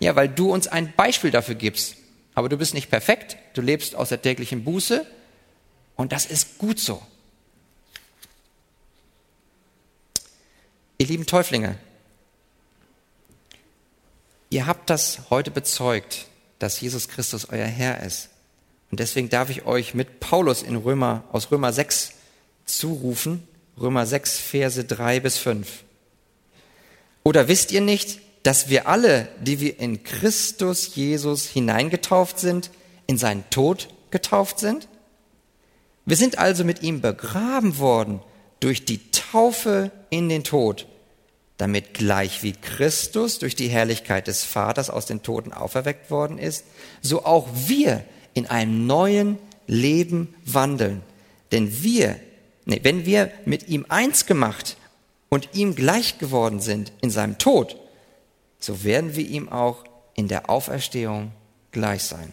[0.00, 1.96] Ja, weil du uns ein Beispiel dafür gibst.
[2.34, 5.06] Aber du bist nicht perfekt, du lebst aus der täglichen Buße
[5.96, 7.00] und das ist gut so.
[10.98, 11.78] Ihr lieben Täuflinge,
[14.50, 16.26] ihr habt das heute bezeugt,
[16.58, 18.30] dass Jesus Christus euer Herr ist.
[18.90, 22.12] Und deswegen darf ich euch mit Paulus in Römer, aus Römer 6
[22.64, 23.46] zurufen,
[23.80, 25.84] Römer 6, Verse 3 bis 5.
[27.24, 32.70] Oder wisst ihr nicht, dass wir alle, die wir in Christus Jesus hineingetauft sind,
[33.06, 34.88] in seinen Tod getauft sind?
[36.06, 38.20] Wir sind also mit ihm begraben worden
[38.60, 40.86] durch die Taufe in den Tod,
[41.56, 46.64] damit gleich wie Christus durch die Herrlichkeit des Vaters aus den Toten auferweckt worden ist,
[47.00, 51.02] so auch wir in einem neuen Leben wandeln.
[51.52, 52.18] Denn wir,
[52.64, 54.76] nee, wenn wir mit ihm eins gemacht
[55.28, 57.76] und ihm gleich geworden sind in seinem Tod,
[58.58, 61.32] so werden wir ihm auch in der Auferstehung
[61.70, 62.32] gleich sein.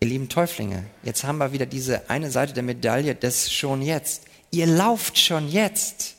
[0.00, 4.24] Ihr lieben Täuflinge, jetzt haben wir wieder diese eine Seite der Medaille des schon jetzt.
[4.52, 6.14] Ihr lauft schon jetzt,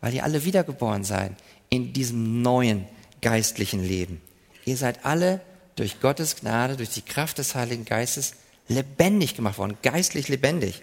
[0.00, 1.32] weil ihr alle wiedergeboren seid
[1.70, 2.86] in diesem neuen
[3.22, 4.20] geistlichen Leben.
[4.66, 5.40] Ihr seid alle
[5.74, 8.34] durch Gottes Gnade, durch die Kraft des Heiligen Geistes
[8.68, 10.82] lebendig gemacht worden, geistlich lebendig.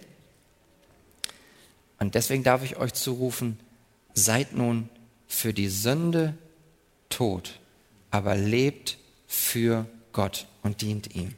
[1.99, 3.59] Und deswegen darf ich euch zurufen,
[4.13, 4.89] seid nun
[5.27, 6.33] für die Sünde
[7.09, 7.59] tot,
[8.09, 8.97] aber lebt
[9.27, 11.35] für Gott und dient ihm.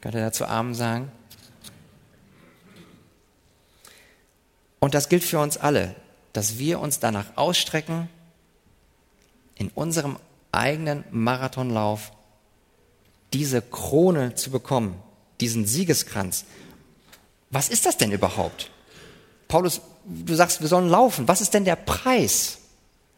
[0.00, 1.12] Könnt ihr dazu Amen sagen?
[4.86, 5.96] Und das gilt für uns alle,
[6.32, 8.08] dass wir uns danach ausstrecken,
[9.56, 10.16] in unserem
[10.52, 12.12] eigenen Marathonlauf
[13.32, 15.02] diese Krone zu bekommen,
[15.40, 16.44] diesen Siegeskranz.
[17.50, 18.70] Was ist das denn überhaupt?
[19.48, 21.26] Paulus, du sagst, wir sollen laufen.
[21.26, 22.58] Was ist denn der Preis?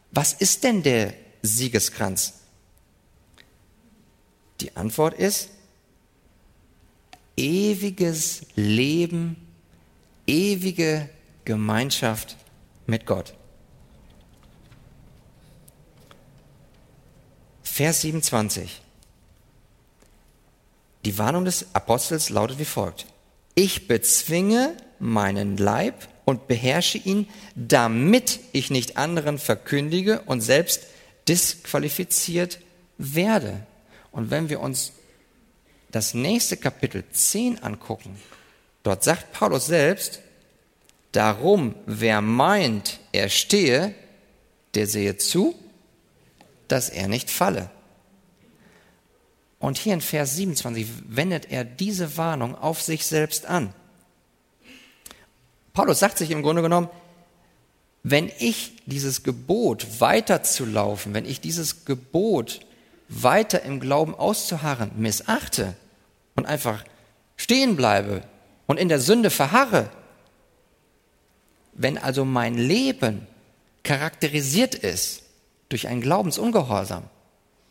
[0.09, 2.33] Was ist denn der Siegeskranz?
[4.59, 5.49] Die Antwort ist
[7.37, 9.35] ewiges Leben,
[10.25, 11.07] ewige
[11.49, 12.37] Gemeinschaft
[12.85, 13.33] mit Gott.
[17.63, 18.79] Vers 27.
[21.05, 23.07] Die Warnung des Apostels lautet wie folgt.
[23.55, 30.83] Ich bezwinge meinen Leib und beherrsche ihn, damit ich nicht anderen verkündige und selbst
[31.27, 32.59] disqualifiziert
[32.99, 33.65] werde.
[34.11, 34.91] Und wenn wir uns
[35.89, 38.21] das nächste Kapitel 10 angucken,
[38.83, 40.21] dort sagt Paulus selbst,
[41.11, 43.93] darum, wer meint, er stehe,
[44.75, 45.55] der sehe zu,
[46.67, 47.69] dass er nicht falle.
[49.59, 53.73] Und hier in Vers 27 wendet er diese Warnung auf sich selbst an.
[55.73, 56.89] Paulus sagt sich im Grunde genommen,
[58.03, 62.61] wenn ich dieses Gebot weiterzulaufen, wenn ich dieses Gebot
[63.09, 65.75] weiter im Glauben auszuharren missachte
[66.35, 66.85] und einfach
[67.35, 68.23] stehen bleibe
[68.67, 69.89] und in der Sünde verharre,
[71.79, 73.25] wenn also mein Leben
[73.83, 75.23] charakterisiert ist
[75.69, 77.05] durch einen Glaubensungehorsam,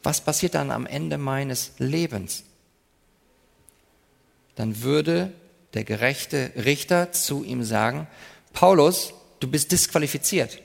[0.02, 2.44] was passiert dann am Ende meines Lebens?
[4.56, 5.30] Dann würde
[5.74, 8.06] der gerechte Richter zu ihm sagen,
[8.54, 10.58] Paulus, du bist disqualifiziert.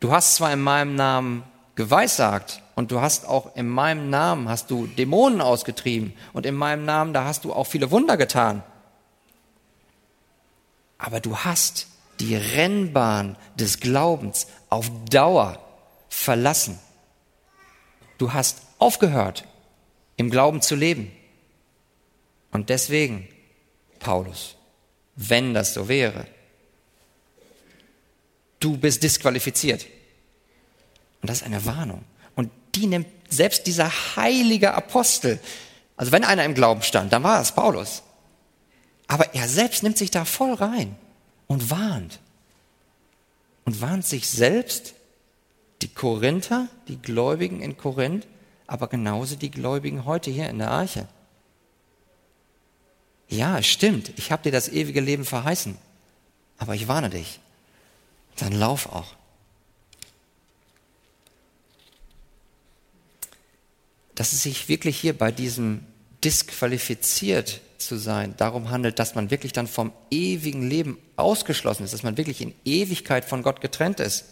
[0.00, 4.70] Du hast zwar in meinem Namen geweissagt und du hast auch in meinem Namen hast
[4.70, 8.62] du Dämonen ausgetrieben und in meinem Namen da hast du auch viele Wunder getan.
[10.98, 11.88] Aber du hast
[12.20, 15.58] die Rennbahn des Glaubens auf Dauer
[16.08, 16.78] verlassen.
[18.18, 19.44] Du hast aufgehört,
[20.16, 21.10] im Glauben zu leben.
[22.52, 23.28] Und deswegen,
[23.98, 24.56] Paulus,
[25.16, 26.26] wenn das so wäre,
[28.60, 29.86] du bist disqualifiziert.
[31.20, 32.04] Und das ist eine Warnung.
[32.36, 35.40] Und die nimmt selbst dieser heilige Apostel,
[35.96, 38.03] also wenn einer im Glauben stand, dann war es Paulus.
[39.06, 40.96] Aber er selbst nimmt sich da voll rein
[41.46, 42.20] und warnt.
[43.64, 44.94] Und warnt sich selbst,
[45.82, 48.26] die Korinther, die Gläubigen in Korinth,
[48.66, 51.08] aber genauso die Gläubigen heute hier in der Arche.
[53.28, 55.76] Ja, es stimmt, ich habe dir das ewige Leben verheißen,
[56.58, 57.40] aber ich warne dich,
[58.36, 59.14] dann lauf auch.
[64.14, 65.84] Dass es sich wirklich hier bei diesem
[66.22, 72.02] disqualifiziert zu sein darum handelt, dass man wirklich dann vom ewigen Leben ausgeschlossen ist, dass
[72.02, 74.24] man wirklich in Ewigkeit von Gott getrennt ist,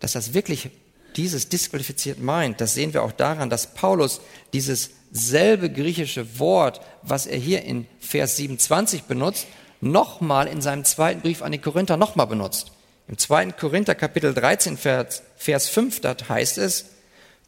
[0.00, 0.70] dass das wirklich
[1.16, 4.20] dieses disqualifiziert meint, das sehen wir auch daran, dass Paulus
[4.52, 9.46] dieses selbe griechische Wort, was er hier in Vers 27 benutzt,
[9.80, 12.72] nochmal in seinem zweiten Brief an die Korinther nochmal benutzt.
[13.08, 16.86] Im zweiten Korinther Kapitel 13, Vers, Vers 5, da heißt es,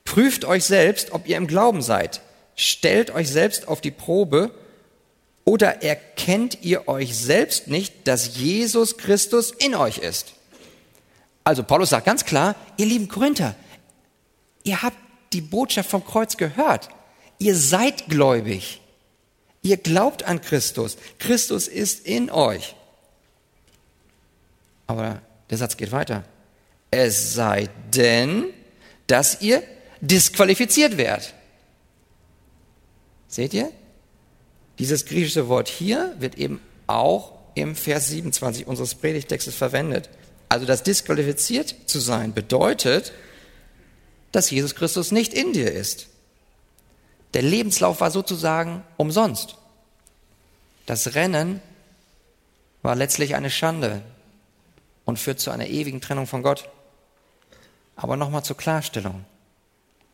[0.04, 2.20] prüft euch selbst, ob ihr im Glauben seid.
[2.54, 4.52] Stellt euch selbst auf die Probe
[5.48, 10.34] oder erkennt ihr euch selbst nicht, dass Jesus Christus in euch ist?
[11.42, 13.54] Also Paulus sagt ganz klar, ihr lieben Korinther,
[14.62, 14.98] ihr habt
[15.32, 16.90] die Botschaft vom Kreuz gehört.
[17.38, 18.82] Ihr seid gläubig.
[19.62, 20.98] Ihr glaubt an Christus.
[21.18, 22.76] Christus ist in euch.
[24.86, 26.24] Aber der Satz geht weiter.
[26.90, 28.52] Es sei denn,
[29.06, 29.62] dass ihr
[30.02, 31.32] disqualifiziert werdet.
[33.28, 33.72] Seht ihr?
[34.78, 40.08] Dieses griechische Wort hier wird eben auch im Vers 27 unseres Predigtextes verwendet.
[40.48, 43.12] Also das disqualifiziert zu sein bedeutet,
[44.32, 46.06] dass Jesus Christus nicht in dir ist.
[47.34, 49.56] Der Lebenslauf war sozusagen umsonst.
[50.86, 51.60] Das Rennen
[52.82, 54.02] war letztlich eine Schande
[55.04, 56.68] und führt zu einer ewigen Trennung von Gott.
[57.96, 59.24] Aber nochmal zur Klarstellung.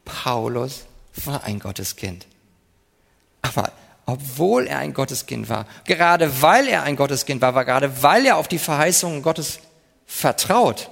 [0.05, 0.85] Paulus
[1.25, 2.27] war ein Gotteskind.
[3.43, 3.73] Aber
[4.07, 8.37] obwohl er ein Gotteskind war, gerade weil er ein Gotteskind war, war gerade weil er
[8.37, 9.61] auf die Verheißungen Gottes
[10.07, 10.91] vertraut.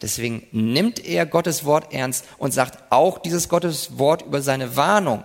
[0.00, 5.24] Deswegen nimmt er Gottes Wort ernst und sagt auch dieses Gottes Wort über seine Warnung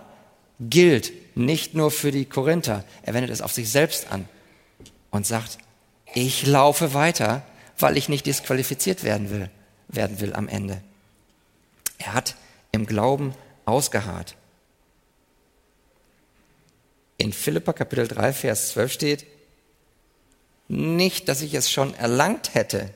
[0.58, 2.84] gilt nicht nur für die Korinther.
[3.02, 4.28] Er wendet es auf sich selbst an
[5.10, 5.58] und sagt,
[6.14, 7.42] ich laufe weiter,
[7.78, 9.50] weil ich nicht disqualifiziert werden will,
[9.88, 10.80] werden will am Ende.
[11.98, 12.36] Er hat
[12.72, 14.36] im Glauben ausgeharrt.
[17.24, 19.26] In Philippa Kapitel 3, Vers 12 steht,
[20.68, 22.90] nicht, dass ich es schon erlangt hätte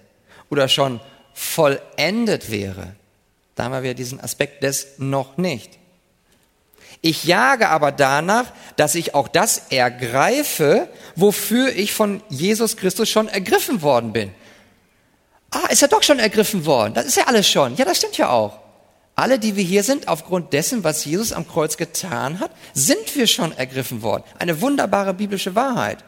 [0.51, 1.01] oder schon
[1.33, 2.95] vollendet wäre.
[3.55, 5.79] Da haben wir wieder diesen Aspekt des noch nicht.
[7.01, 13.29] Ich jage aber danach, dass ich auch das ergreife, wofür ich von Jesus Christus schon
[13.29, 14.35] ergriffen worden bin.
[15.51, 16.93] Ah, ist er doch schon ergriffen worden.
[16.93, 17.77] Das ist ja alles schon.
[17.77, 18.59] Ja, das stimmt ja auch.
[19.19, 23.27] Alle, die wir hier sind, aufgrund dessen, was Jesus am Kreuz getan hat, sind wir
[23.27, 24.23] schon ergriffen worden.
[24.39, 26.05] Eine wunderbare biblische Wahrheit.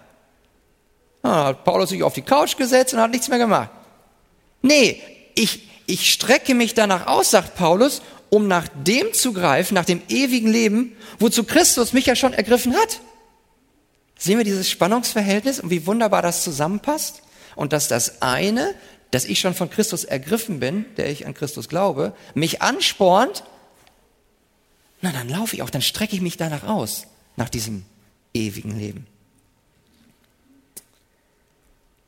[1.25, 3.71] Ah, hat Paulus sich auf die Couch gesetzt und hat nichts mehr gemacht.
[4.63, 5.03] Nee,
[5.35, 10.03] ich, ich strecke mich danach aus, sagt Paulus, um nach dem zu greifen, nach dem
[10.09, 13.01] ewigen Leben, wozu Christus mich ja schon ergriffen hat.
[14.17, 17.23] Sehen wir dieses Spannungsverhältnis und wie wunderbar das zusammenpasst?
[17.57, 18.73] Und dass das eine,
[19.11, 23.45] dass ich schon von Christus ergriffen bin, der ich an Christus glaube, mich anspornt,
[25.03, 27.85] na dann laufe ich auch, dann strecke ich mich danach aus, nach diesem
[28.35, 29.07] ewigen Leben.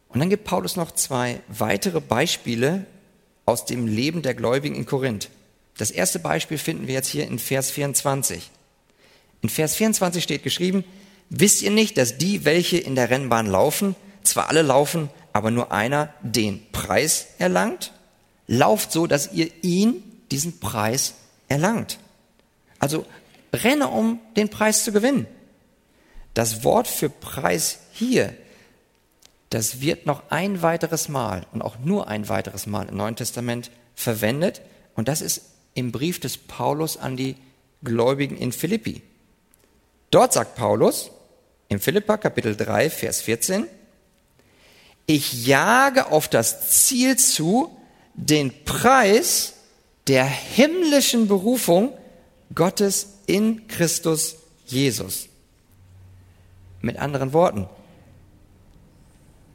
[0.09, 2.87] Und dann gibt Paulus noch zwei weitere Beispiele
[3.47, 5.31] aus dem Leben der Gläubigen in Korinth.
[5.79, 8.51] Das erste Beispiel finden wir jetzt hier in Vers 24.
[9.41, 10.85] In Vers 24 steht geschrieben,
[11.31, 15.73] wisst ihr nicht, dass die, welche in der Rennbahn laufen, zwar alle laufen, aber nur
[15.73, 17.93] einer den Preis erlangt?
[18.47, 21.15] Lauft so, dass ihr ihn, diesen Preis,
[21.49, 21.99] erlangt.
[22.79, 23.07] Also
[23.53, 25.27] renne, um den Preis zu gewinnen.
[26.35, 28.35] Das Wort für Preis hier,
[29.51, 33.71] das wird noch ein weiteres Mal und auch nur ein weiteres Mal im Neuen Testament
[33.95, 34.63] verwendet.
[34.95, 35.43] Und das ist
[35.75, 37.37] im Brief des Paulus an die
[37.85, 39.03] Gläubigen in Philippi.
[40.11, 41.11] Dort sagt Paulus
[41.69, 43.67] im Philippa Kapitel 3, Vers 14,
[45.07, 47.77] ich jage auf das Ziel zu,
[48.15, 49.55] den Preis
[50.07, 51.93] der himmlischen Berufung
[52.55, 54.37] Gottes in Christus
[54.67, 55.29] Jesus.
[56.81, 57.69] Mit anderen Worten,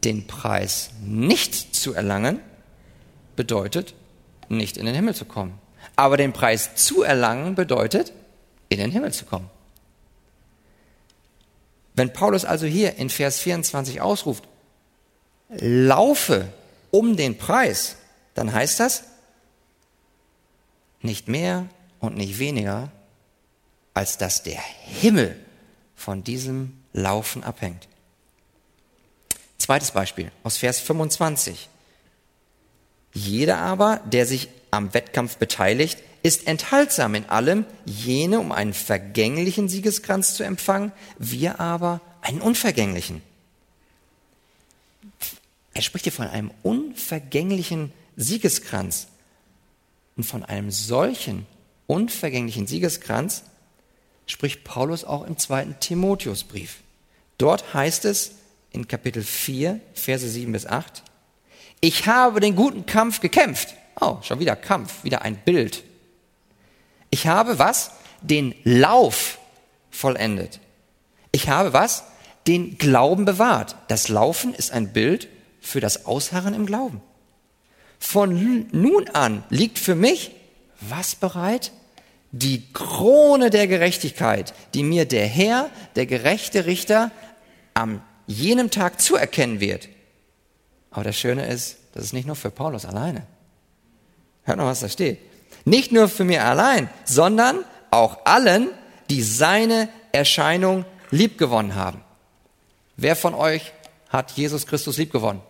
[0.03, 2.39] den Preis nicht zu erlangen,
[3.36, 3.93] bedeutet,
[4.49, 5.60] nicht in den Himmel zu kommen.
[5.95, 8.13] Aber den Preis zu erlangen bedeutet,
[8.69, 9.49] in den Himmel zu kommen.
[11.95, 14.47] Wenn Paulus also hier in Vers 24 ausruft,
[15.49, 16.51] laufe
[16.91, 17.95] um den Preis,
[18.33, 19.03] dann heißt das
[21.01, 21.67] nicht mehr
[21.99, 22.91] und nicht weniger,
[23.93, 25.36] als dass der Himmel
[25.95, 27.88] von diesem Laufen abhängt.
[29.57, 31.69] Zweites Beispiel aus Vers 25.
[33.13, 39.69] Jeder aber, der sich am Wettkampf beteiligt, ist enthaltsam in allem, jene um einen vergänglichen
[39.69, 43.21] Siegeskranz zu empfangen, wir aber einen unvergänglichen.
[45.77, 49.09] Er spricht hier von einem unvergänglichen Siegeskranz.
[50.15, 51.45] Und von einem solchen
[51.85, 53.43] unvergänglichen Siegeskranz
[54.25, 56.77] spricht Paulus auch im zweiten Timotheusbrief.
[57.37, 58.31] Dort heißt es
[58.71, 61.03] in Kapitel 4, Verse 7 bis 8,
[61.79, 63.75] ich habe den guten Kampf gekämpft.
[64.01, 65.83] Oh, schon wieder Kampf, wieder ein Bild.
[67.11, 67.91] Ich habe was?
[68.21, 69.37] Den Lauf
[69.91, 70.59] vollendet.
[71.31, 72.03] Ich habe was?
[72.47, 73.75] Den Glauben bewahrt.
[73.89, 75.27] Das Laufen ist ein Bild
[75.67, 77.01] für das Ausharren im Glauben.
[77.99, 80.32] Von nun an liegt für mich
[80.80, 81.71] was bereit?
[82.32, 87.12] Die Krone der Gerechtigkeit, die mir der Herr, der gerechte Richter,
[87.73, 89.89] am jenem Tag zuerkennen wird.
[90.91, 93.25] Aber das Schöne ist, das ist nicht nur für Paulus alleine.
[94.43, 95.19] Hört noch, was da steht.
[95.65, 98.69] Nicht nur für mich allein, sondern auch allen,
[99.10, 102.01] die seine Erscheinung liebgewonnen haben.
[102.95, 103.73] Wer von euch
[104.10, 105.41] hat Jesus Christus liebgewonnen?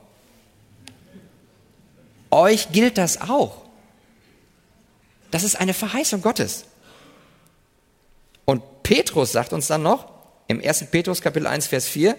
[2.32, 3.64] Euch gilt das auch.
[5.32, 6.66] Das ist eine Verheißung Gottes.
[8.46, 10.10] Und Petrus sagt uns dann noch
[10.48, 10.86] im 1.
[10.92, 12.16] Petrus Kapitel 1 Vers 4,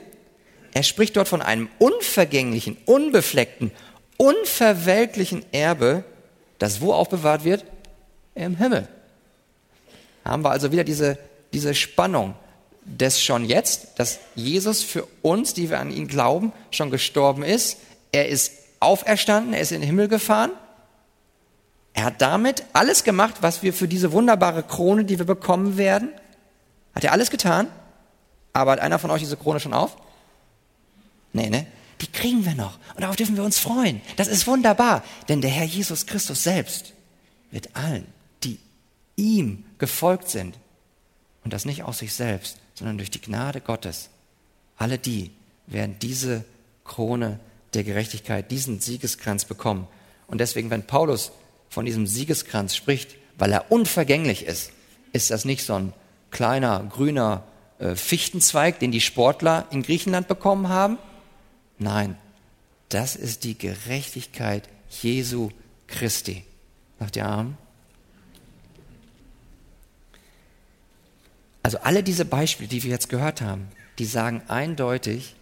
[0.74, 3.72] er spricht dort von einem unvergänglichen, unbefleckten,
[4.18, 6.04] unverwelklichen Erbe,
[6.58, 7.64] das wo aufbewahrt wird?
[8.34, 8.86] Im Himmel.
[10.24, 11.18] Haben wir also wieder diese,
[11.52, 12.34] diese Spannung
[12.84, 17.78] des schon jetzt, dass Jesus für uns, die wir an ihn glauben, schon gestorben ist.
[18.12, 20.50] Er ist auferstanden, er ist in den Himmel gefahren.
[21.94, 26.10] Er hat damit alles gemacht, was wir für diese wunderbare Krone, die wir bekommen werden,
[26.94, 27.68] hat er alles getan.
[28.52, 29.96] Aber hat einer von euch diese Krone schon auf?
[31.32, 31.66] Nee, ne?
[32.00, 32.78] Die kriegen wir noch.
[32.94, 34.00] Und darauf dürfen wir uns freuen.
[34.16, 35.02] Das ist wunderbar.
[35.28, 36.92] Denn der Herr Jesus Christus selbst
[37.50, 38.06] wird allen,
[38.44, 38.60] die
[39.16, 40.56] ihm gefolgt sind,
[41.44, 44.10] und das nicht aus sich selbst, sondern durch die Gnade Gottes,
[44.76, 45.30] alle die
[45.66, 46.44] werden diese
[46.84, 47.40] Krone
[47.74, 49.86] der Gerechtigkeit, diesen Siegeskranz bekommen.
[50.26, 51.32] Und deswegen, wenn Paulus
[51.68, 54.72] von diesem Siegeskranz spricht, weil er unvergänglich ist,
[55.12, 55.92] ist das nicht so ein
[56.30, 57.44] kleiner, grüner
[57.78, 60.98] äh, Fichtenzweig, den die Sportler in Griechenland bekommen haben.
[61.78, 62.16] Nein,
[62.88, 64.68] das ist die Gerechtigkeit
[65.02, 65.50] Jesu
[65.86, 66.44] Christi.
[66.98, 67.56] Nach der Arm.
[71.62, 75.36] Also alle diese Beispiele, die wir jetzt gehört haben, die sagen eindeutig,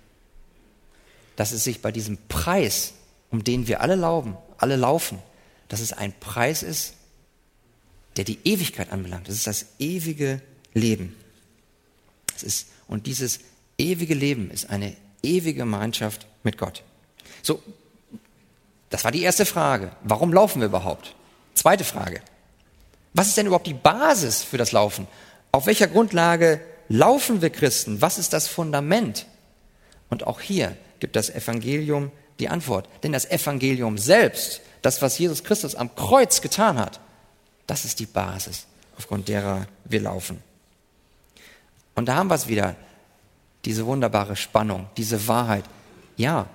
[1.36, 2.94] dass es sich bei diesem Preis,
[3.30, 5.18] um den wir alle laufen, alle laufen,
[5.68, 6.94] dass es ein Preis ist,
[8.16, 9.28] der die Ewigkeit anbelangt.
[9.28, 10.40] Das ist das ewige
[10.74, 11.14] Leben.
[12.32, 13.40] Das ist, und dieses
[13.78, 16.82] ewige Leben ist eine ewige Gemeinschaft mit Gott.
[17.42, 17.62] So,
[18.90, 19.92] das war die erste Frage.
[20.02, 21.14] Warum laufen wir überhaupt?
[21.54, 22.22] Zweite Frage.
[23.12, 25.06] Was ist denn überhaupt die Basis für das Laufen?
[25.52, 28.00] Auf welcher Grundlage laufen wir Christen?
[28.00, 29.26] Was ist das Fundament?
[30.08, 32.88] Und auch hier gibt das Evangelium die Antwort.
[33.02, 37.00] Denn das Evangelium selbst, das, was Jesus Christus am Kreuz getan hat,
[37.66, 38.66] das ist die Basis,
[38.96, 40.42] aufgrund derer wir laufen.
[41.94, 42.76] Und da haben wir es wieder,
[43.64, 45.64] diese wunderbare Spannung, diese Wahrheit.
[46.16, 46.46] Ja,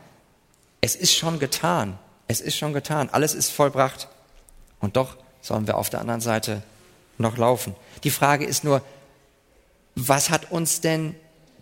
[0.79, 1.99] es ist schon getan.
[2.27, 3.09] Es ist schon getan.
[3.11, 4.07] Alles ist vollbracht.
[4.79, 6.63] Und doch sollen wir auf der anderen Seite
[7.17, 7.75] noch laufen.
[8.03, 8.81] Die Frage ist nur,
[9.95, 11.15] was hat uns denn,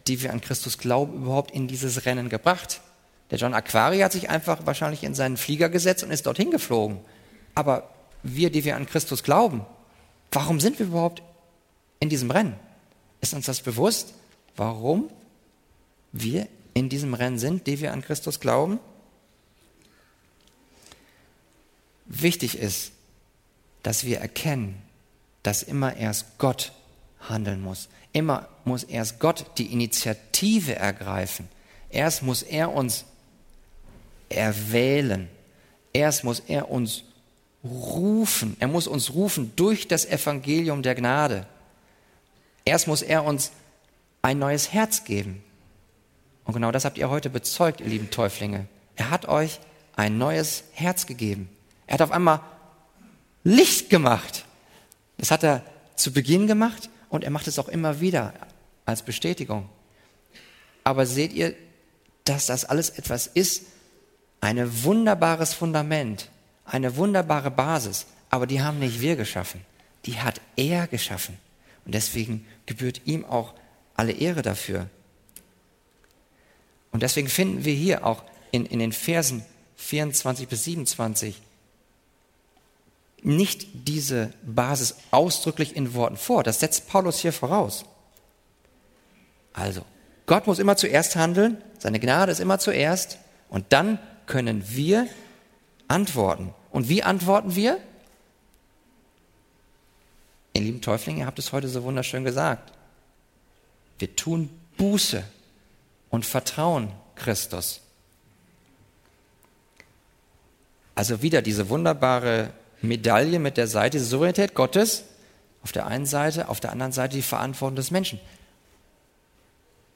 [0.09, 2.81] die wir an Christus glauben, überhaupt in dieses Rennen gebracht?
[3.31, 6.99] Der John Aquari hat sich einfach wahrscheinlich in seinen Flieger gesetzt und ist dorthin geflogen.
[7.55, 7.89] Aber
[8.23, 9.65] wir, die wir an Christus glauben,
[10.31, 11.21] warum sind wir überhaupt
[11.99, 12.55] in diesem Rennen?
[13.21, 14.13] Ist uns das bewusst,
[14.55, 15.09] warum
[16.11, 18.79] wir in diesem Rennen sind, die wir an Christus glauben?
[22.05, 22.91] Wichtig ist,
[23.83, 24.81] dass wir erkennen,
[25.43, 26.71] dass immer erst Gott
[27.19, 27.89] handeln muss.
[28.11, 31.49] Immer muss erst Gott die Initiative ergreifen.
[31.89, 33.03] Erst muss er uns
[34.29, 35.27] erwählen.
[35.91, 37.03] Erst muss er uns
[37.63, 38.55] rufen.
[38.59, 41.47] Er muss uns rufen durch das Evangelium der Gnade.
[42.63, 43.51] Erst muss er uns
[44.21, 45.43] ein neues Herz geben.
[46.45, 48.67] Und genau das habt ihr heute bezeugt, ihr lieben Täuflinge.
[48.95, 49.59] Er hat euch
[49.95, 51.49] ein neues Herz gegeben.
[51.87, 52.41] Er hat auf einmal
[53.43, 54.45] Licht gemacht.
[55.17, 55.63] Das hat er
[55.95, 58.33] zu Beginn gemacht und er macht es auch immer wieder
[58.89, 59.69] als Bestätigung.
[60.83, 61.55] Aber seht ihr,
[62.25, 63.63] dass das alles etwas ist,
[64.41, 66.29] ein wunderbares Fundament,
[66.65, 69.61] eine wunderbare Basis, aber die haben nicht wir geschaffen,
[70.05, 71.37] die hat er geschaffen.
[71.85, 73.53] Und deswegen gebührt ihm auch
[73.95, 74.89] alle Ehre dafür.
[76.91, 79.43] Und deswegen finden wir hier auch in, in den Versen
[79.77, 81.41] 24 bis 27
[83.21, 86.43] nicht diese Basis ausdrücklich in Worten vor.
[86.43, 87.85] Das setzt Paulus hier voraus.
[89.59, 89.85] Also,
[90.25, 93.17] Gott muss immer zuerst handeln, seine Gnade ist immer zuerst
[93.49, 95.07] und dann können wir
[95.87, 96.53] antworten.
[96.71, 97.77] Und wie antworten wir?
[100.53, 102.71] Ihr lieben Täuflinge, ihr habt es heute so wunderschön gesagt.
[103.97, 105.23] Wir tun Buße
[106.09, 107.81] und vertrauen Christus.
[110.95, 112.51] Also wieder diese wunderbare
[112.81, 115.03] Medaille mit der Seite, Souveränität Gottes
[115.63, 118.19] auf der einen Seite, auf der anderen Seite die Verantwortung des Menschen.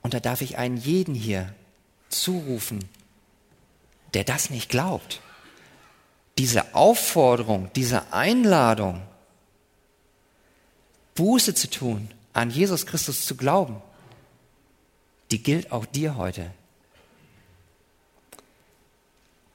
[0.04, 1.54] Und da darf ich einen jeden hier
[2.10, 2.88] zurufen,
[4.14, 5.22] der das nicht glaubt.
[6.38, 9.02] Diese Aufforderung, diese Einladung,
[11.16, 13.82] Buße zu tun, an Jesus Christus zu glauben,
[15.32, 16.52] die gilt auch dir heute.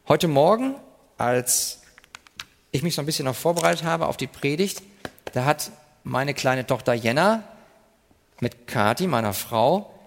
[0.06, 0.76] Heute Morgen,
[1.18, 1.82] als
[2.70, 4.82] ich mich so ein bisschen noch vorbereitet habe auf die Predigt,
[5.34, 5.70] da hat
[6.04, 7.42] meine kleine Tochter Jenna
[8.40, 9.97] mit Kati, meiner Frau,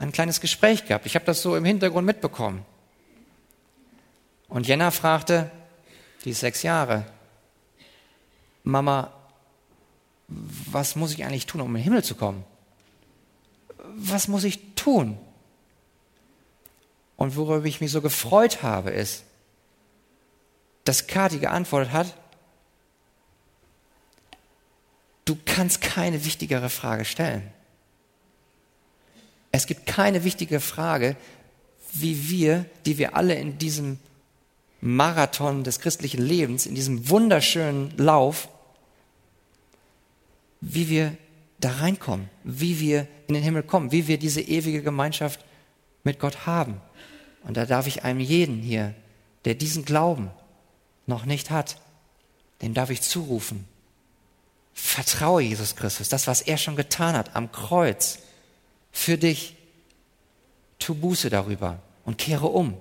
[0.00, 1.04] ein kleines Gespräch gehabt.
[1.06, 2.64] Ich habe das so im Hintergrund mitbekommen.
[4.48, 5.50] Und Jenna fragte,
[6.24, 7.04] die ist sechs Jahre,
[8.64, 9.12] Mama,
[10.26, 12.44] was muss ich eigentlich tun, um in den Himmel zu kommen?
[13.94, 15.18] Was muss ich tun?
[17.16, 19.24] Und worüber ich mich so gefreut habe, ist,
[20.84, 22.16] dass Kathi geantwortet hat,
[25.26, 27.52] du kannst keine wichtigere Frage stellen.
[29.52, 31.16] Es gibt keine wichtige Frage,
[31.92, 33.98] wie wir, die wir alle in diesem
[34.80, 38.48] Marathon des christlichen Lebens, in diesem wunderschönen Lauf,
[40.60, 41.16] wie wir
[41.58, 45.44] da reinkommen, wie wir in den Himmel kommen, wie wir diese ewige Gemeinschaft
[46.04, 46.80] mit Gott haben.
[47.44, 48.94] Und da darf ich einem jeden hier,
[49.44, 50.30] der diesen Glauben
[51.06, 51.76] noch nicht hat,
[52.62, 53.66] dem darf ich zurufen.
[54.72, 58.20] Vertraue Jesus Christus, das, was er schon getan hat am Kreuz,
[58.92, 59.56] für dich.
[60.78, 62.74] Tu Buße darüber und kehre um.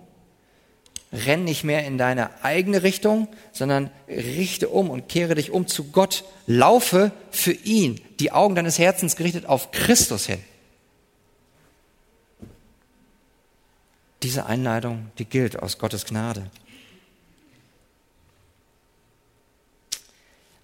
[1.12, 5.86] Renn nicht mehr in deine eigene Richtung, sondern richte um und kehre dich um zu
[5.91, 6.24] Gott.
[6.45, 10.39] Laufe für ihn, die Augen deines Herzens gerichtet auf Christus hin.
[14.22, 16.49] Diese Einladung, die gilt aus Gottes Gnade.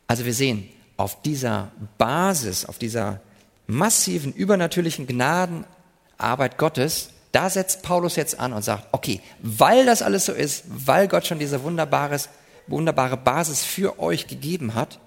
[0.07, 3.21] Also wir sehen, auf dieser Basis, auf dieser
[3.67, 10.25] massiven, übernatürlichen Gnadenarbeit Gottes, da setzt Paulus jetzt an und sagt, okay, weil das alles
[10.25, 12.29] so ist, weil Gott schon diese wunderbares,
[12.67, 14.99] wunderbare Basis für euch gegeben hat,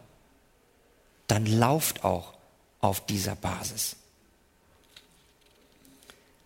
[1.26, 2.34] dann lauft auch
[2.80, 3.96] auf dieser Basis.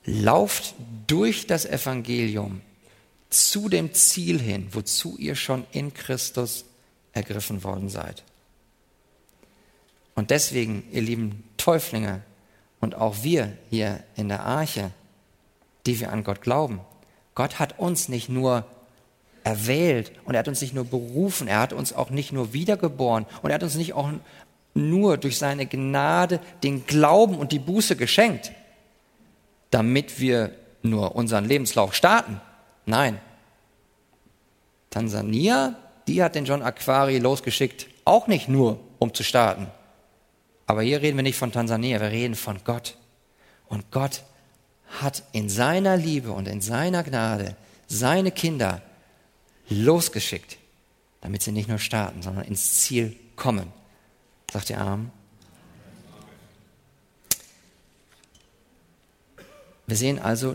[0.04, 0.74] Lauft
[1.06, 2.60] durch das Evangelium
[3.30, 6.64] zu dem Ziel hin, wozu ihr schon in Christus
[7.12, 8.24] ergriffen worden seid.
[10.14, 12.22] Und deswegen, ihr lieben Täuflinge
[12.80, 14.90] und auch wir hier in der Arche,
[15.86, 16.80] die wir an Gott glauben,
[17.34, 18.66] Gott hat uns nicht nur
[19.44, 23.26] erwählt und er hat uns nicht nur berufen, er hat uns auch nicht nur wiedergeboren
[23.42, 24.10] und er hat uns nicht auch
[24.74, 28.52] nur durch seine Gnade den Glauben und die Buße geschenkt,
[29.70, 30.52] damit wir
[30.82, 32.40] nur unseren Lebenslauf starten.
[32.86, 33.18] Nein.
[34.90, 39.68] Tansania, die hat den John Aquari losgeschickt, auch nicht nur, um zu starten.
[40.66, 42.96] Aber hier reden wir nicht von Tansania, wir reden von Gott.
[43.68, 44.22] Und Gott
[45.00, 47.56] hat in seiner Liebe und in seiner Gnade
[47.88, 48.82] seine Kinder
[49.68, 50.58] losgeschickt,
[51.20, 53.72] damit sie nicht nur starten, sondern ins Ziel kommen.
[54.52, 55.10] Sagt ihr Arm?
[59.86, 60.54] Wir sehen also,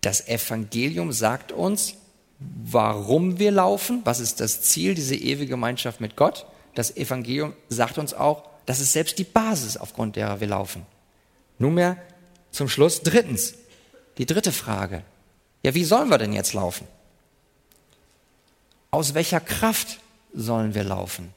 [0.00, 1.94] das Evangelium sagt uns,
[2.38, 6.46] warum wir laufen, was ist das Ziel, diese ewige Gemeinschaft mit Gott.
[6.74, 10.86] Das Evangelium sagt uns auch, das ist selbst die Basis, aufgrund derer wir laufen.
[11.58, 11.96] Nunmehr
[12.52, 13.54] zum Schluss drittens,
[14.16, 15.02] die dritte Frage.
[15.64, 16.86] Ja, wie sollen wir denn jetzt laufen?
[18.92, 19.98] Aus welcher Kraft
[20.32, 21.34] sollen wir laufen?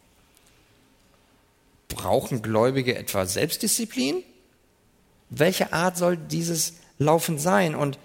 [1.87, 4.21] Brauchen Gläubige etwa Selbstdisziplin?
[5.31, 7.73] Welche Art soll dieses Laufen sein?
[7.73, 7.97] Und,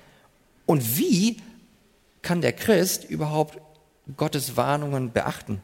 [0.65, 1.37] und wie
[2.23, 3.59] kann der Christ überhaupt
[4.17, 5.61] Gottes Warnungen beachten?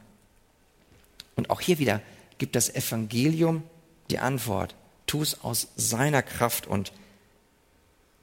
[1.34, 2.02] Und auch hier wieder,
[2.44, 3.62] gibt das Evangelium
[4.10, 4.74] die Antwort.
[5.06, 6.92] Tu es aus seiner Kraft und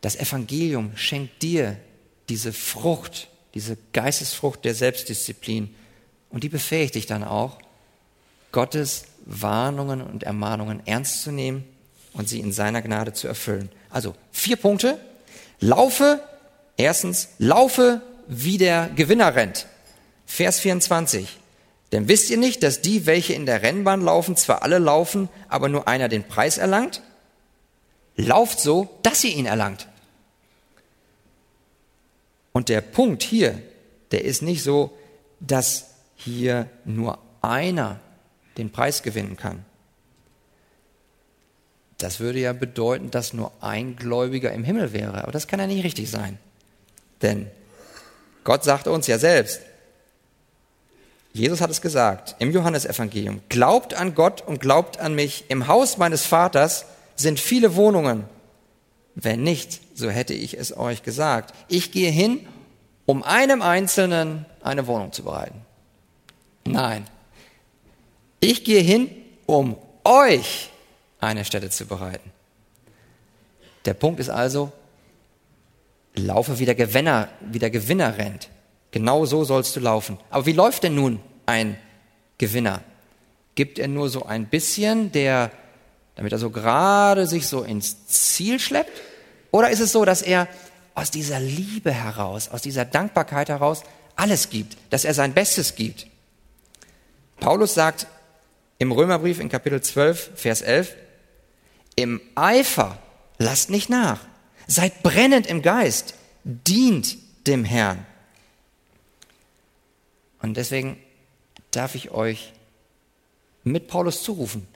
[0.02, 1.76] das Evangelium schenkt dir
[2.30, 5.74] diese Frucht, diese Geistesfrucht der Selbstdisziplin
[6.30, 7.58] und die befähigt dich dann auch,
[8.52, 11.64] Gottes Warnungen und Ermahnungen ernst zu nehmen
[12.14, 13.72] und sie in seiner Gnade zu erfüllen.
[13.90, 15.00] Also vier Punkte.
[15.60, 16.22] Laufe,
[16.78, 19.66] erstens, laufe wie der Gewinner rennt.
[20.28, 21.40] Vers 24.
[21.92, 25.68] Denn wisst ihr nicht, dass die, welche in der Rennbahn laufen, zwar alle laufen, aber
[25.68, 27.02] nur einer den Preis erlangt?
[28.16, 29.88] Lauft so, dass ihr ihn erlangt.
[32.54, 33.62] Und der Punkt hier,
[34.12, 34.98] der ist nicht so,
[35.40, 38.00] dass hier nur einer
[38.58, 39.66] den Preis gewinnen kann.
[41.98, 45.24] Das würde ja bedeuten, dass nur ein Gläubiger im Himmel wäre.
[45.24, 46.40] Aber das kann ja nicht richtig sein.
[47.22, 47.48] Denn
[48.44, 49.62] Gott sagt uns ja selbst,
[51.34, 53.42] Jesus hat es gesagt im Johannesevangelium.
[53.48, 55.46] Glaubt an Gott und glaubt an mich.
[55.48, 58.26] Im Haus meines Vaters sind viele Wohnungen.
[59.16, 61.54] Wenn nicht, so hätte ich es euch gesagt.
[61.68, 62.48] Ich gehe hin,
[63.06, 65.62] um einem Einzelnen eine Wohnung zu bereiten.
[66.66, 67.06] Nein.
[68.40, 69.10] Ich gehe hin,
[69.46, 70.70] um euch
[71.20, 72.32] eine Stätte zu bereiten.
[73.86, 74.72] Der Punkt ist also,
[76.16, 78.50] laufe wie der Gewinner, wie der Gewinner rennt.
[78.92, 80.18] Genau so sollst du laufen.
[80.30, 81.78] Aber wie läuft denn nun ein
[82.38, 82.82] Gewinner?
[83.56, 85.52] Gibt er nur so ein bisschen, der,
[86.16, 89.02] damit er so gerade sich so ins Ziel schleppt?
[89.52, 90.48] Oder ist es so, dass er
[90.94, 93.84] aus dieser Liebe heraus, aus dieser Dankbarkeit heraus
[94.16, 96.08] alles gibt, dass er sein Bestes gibt?
[97.40, 98.08] Paulus sagt
[98.78, 100.96] im Römerbrief in Kapitel 12, Vers 11,
[101.96, 102.98] im Eifer
[103.38, 104.20] lasst nicht nach,
[104.68, 106.14] seid brennend im Geist,
[106.44, 107.18] dient
[107.48, 108.06] dem Herrn.
[110.42, 111.02] Und deswegen
[111.72, 112.54] darf ich euch
[113.64, 114.68] mit Paulus zurufen,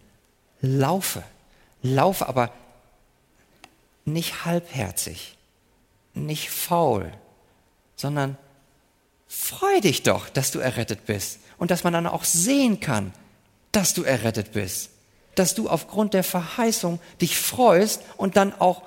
[0.61, 1.23] laufe,
[1.81, 2.51] laufe, aber
[4.05, 5.35] nicht halbherzig,
[6.13, 7.11] nicht faul,
[7.95, 8.37] sondern
[9.27, 13.11] freu dich doch, dass du errettet bist und dass man dann auch sehen kann,
[13.71, 14.91] dass du errettet bist,
[15.33, 18.83] dass du aufgrund der Verheißung dich freust und dann auch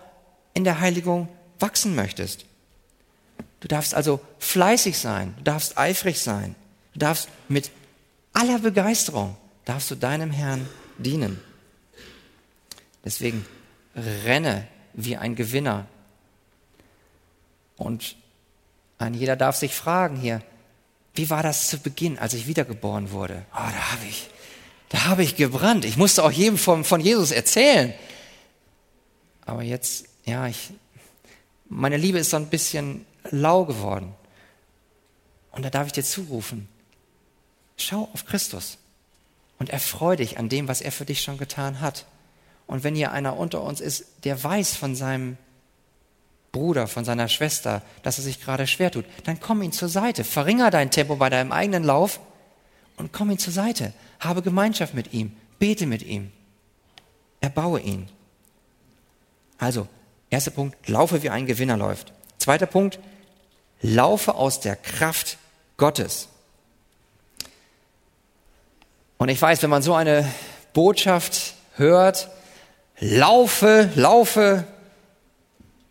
[0.55, 2.47] in der Heiligung wachsen möchtest.
[3.61, 6.55] Du darfst also fleißig sein, du darfst eifrig sein.
[6.99, 7.70] Du darfst mit
[8.32, 10.68] aller Begeisterung, darfst du deinem Herrn
[10.99, 11.40] dienen.
[13.05, 13.46] Deswegen
[14.24, 15.86] renne wie ein Gewinner.
[17.76, 18.16] Und
[18.99, 20.42] ein jeder darf sich fragen hier,
[21.14, 23.46] wie war das zu Beginn, als ich wiedergeboren wurde?
[23.53, 24.28] Oh, da habe ich,
[24.88, 25.84] da habe ich gebrannt.
[25.84, 27.94] Ich musste auch jedem von, von Jesus erzählen.
[29.46, 30.70] Aber jetzt, ja, ich,
[31.68, 34.16] meine Liebe ist so ein bisschen lau geworden.
[35.53, 36.68] Und da darf ich dir zurufen,
[37.79, 38.79] schau auf Christus
[39.59, 42.07] und erfreu dich an dem, was er für dich schon getan hat.
[42.66, 45.37] Und wenn hier einer unter uns ist, der weiß von seinem
[46.53, 50.24] Bruder, von seiner Schwester, dass er sich gerade schwer tut, dann komm ihm zur Seite.
[50.24, 52.20] Verringer dein Tempo bei deinem eigenen Lauf
[52.97, 53.93] und komm ihm zur Seite.
[54.20, 55.37] Habe Gemeinschaft mit ihm.
[55.59, 56.31] Bete mit ihm.
[57.41, 58.09] Erbaue ihn.
[59.59, 59.89] Also,
[60.31, 62.12] erster Punkt, laufe wie ein Gewinner läuft.
[62.39, 62.99] Zweiter Punkt,
[63.81, 65.39] laufe aus der Kraft
[65.76, 66.29] Gottes.
[69.19, 70.33] Und ich weiß, wenn man so eine
[70.73, 72.29] Botschaft hört,
[73.01, 74.64] laufe, laufe,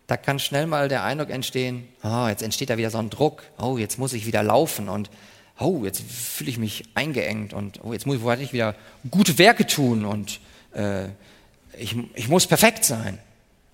[0.06, 3.42] da kann schnell mal der Eindruck entstehen, oh, jetzt entsteht da wieder so ein Druck,
[3.58, 5.10] oh, jetzt muss ich wieder laufen und
[5.58, 8.74] oh, jetzt fühle ich mich eingeengt und oh, jetzt muss ich wieder
[9.10, 10.40] gute Werke tun und
[10.72, 11.08] äh,
[11.76, 13.18] ich, ich muss perfekt sein.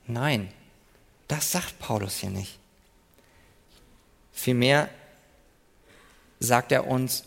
[0.09, 0.49] Nein,
[1.29, 2.59] das sagt Paulus hier nicht.
[4.33, 4.89] Vielmehr
[6.41, 7.23] sagt er uns,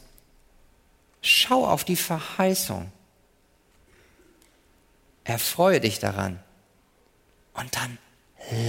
[1.28, 2.92] schau auf die Verheißung,
[5.24, 6.40] erfreue dich daran
[7.54, 7.98] und dann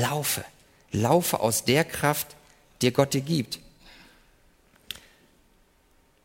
[0.01, 0.45] laufe.
[0.91, 2.35] Laufe aus der Kraft,
[2.81, 3.61] die Gott dir gibt.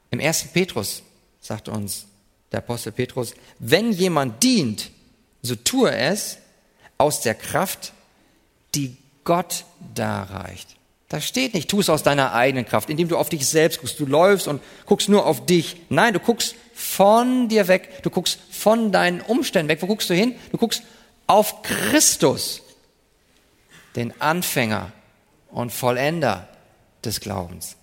[0.10, 1.04] Im ersten Petrus
[1.42, 2.08] sagt uns
[2.52, 4.92] der Apostel Petrus, wenn jemand dient,
[5.42, 6.38] so tue es
[6.98, 7.94] aus der Kraft,
[8.76, 10.78] die Gott darreicht.
[11.14, 14.00] Da steht nicht, tu es aus deiner eigenen Kraft, indem du auf dich selbst guckst.
[14.00, 15.76] Du läufst und guckst nur auf dich.
[15.90, 18.02] Nein, du guckst von dir weg.
[18.02, 19.84] Du guckst von deinen Umständen weg.
[19.84, 20.34] Wo guckst du hin?
[20.52, 20.82] Du guckst
[21.28, 22.64] auf Christus
[23.96, 24.92] den Anfänger
[25.52, 26.50] und Vollender
[27.06, 27.76] des Glaubens.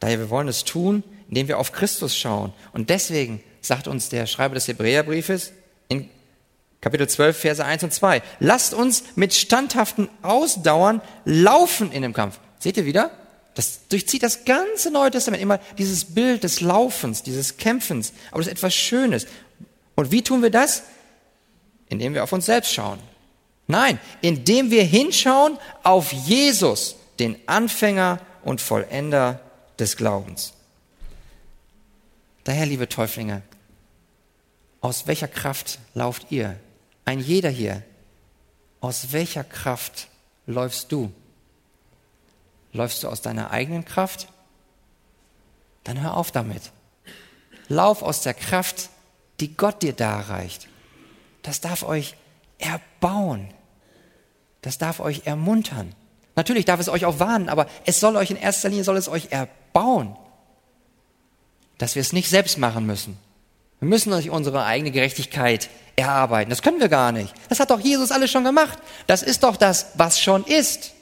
[0.00, 2.54] Daher, wir wollen es tun, indem wir auf Christus schauen.
[2.72, 5.52] Und deswegen sagt uns der Schreiber des Hebräerbriefes
[6.80, 12.38] Kapitel 12, Verse 1 und 2, lasst uns mit standhaften Ausdauern laufen in dem Kampf.
[12.58, 13.10] Seht ihr wieder?
[13.54, 18.12] Das durchzieht das ganze Neue Testament immer dieses Bild des Laufens, dieses Kämpfens.
[18.30, 19.26] Aber das ist etwas Schönes.
[19.96, 20.84] Und wie tun wir das?
[21.88, 23.00] Indem wir auf uns selbst schauen.
[23.66, 29.40] Nein, indem wir hinschauen auf Jesus, den Anfänger und Vollender
[29.78, 30.52] des Glaubens.
[32.44, 33.42] Daher, liebe Täuflinge,
[34.80, 36.58] aus welcher Kraft lauft ihr?
[37.08, 37.82] Ein jeder hier.
[38.82, 40.08] Aus welcher Kraft
[40.44, 41.10] läufst du?
[42.74, 44.28] Läufst du aus deiner eigenen Kraft?
[45.84, 46.70] Dann hör auf damit.
[47.68, 48.90] Lauf aus der Kraft,
[49.40, 50.68] die Gott dir darreicht.
[51.40, 52.14] Das darf euch
[52.58, 53.54] erbauen.
[54.60, 55.94] Das darf euch ermuntern.
[56.36, 59.08] Natürlich darf es euch auch warnen, aber es soll euch in erster Linie soll es
[59.08, 60.14] euch erbauen,
[61.78, 63.16] dass wir es nicht selbst machen müssen.
[63.80, 66.50] Wir müssen nicht unsere eigene Gerechtigkeit erarbeiten.
[66.50, 67.32] Das können wir gar nicht.
[67.48, 68.78] Das hat doch Jesus alles schon gemacht.
[69.06, 70.92] Das ist doch das, was schon ist.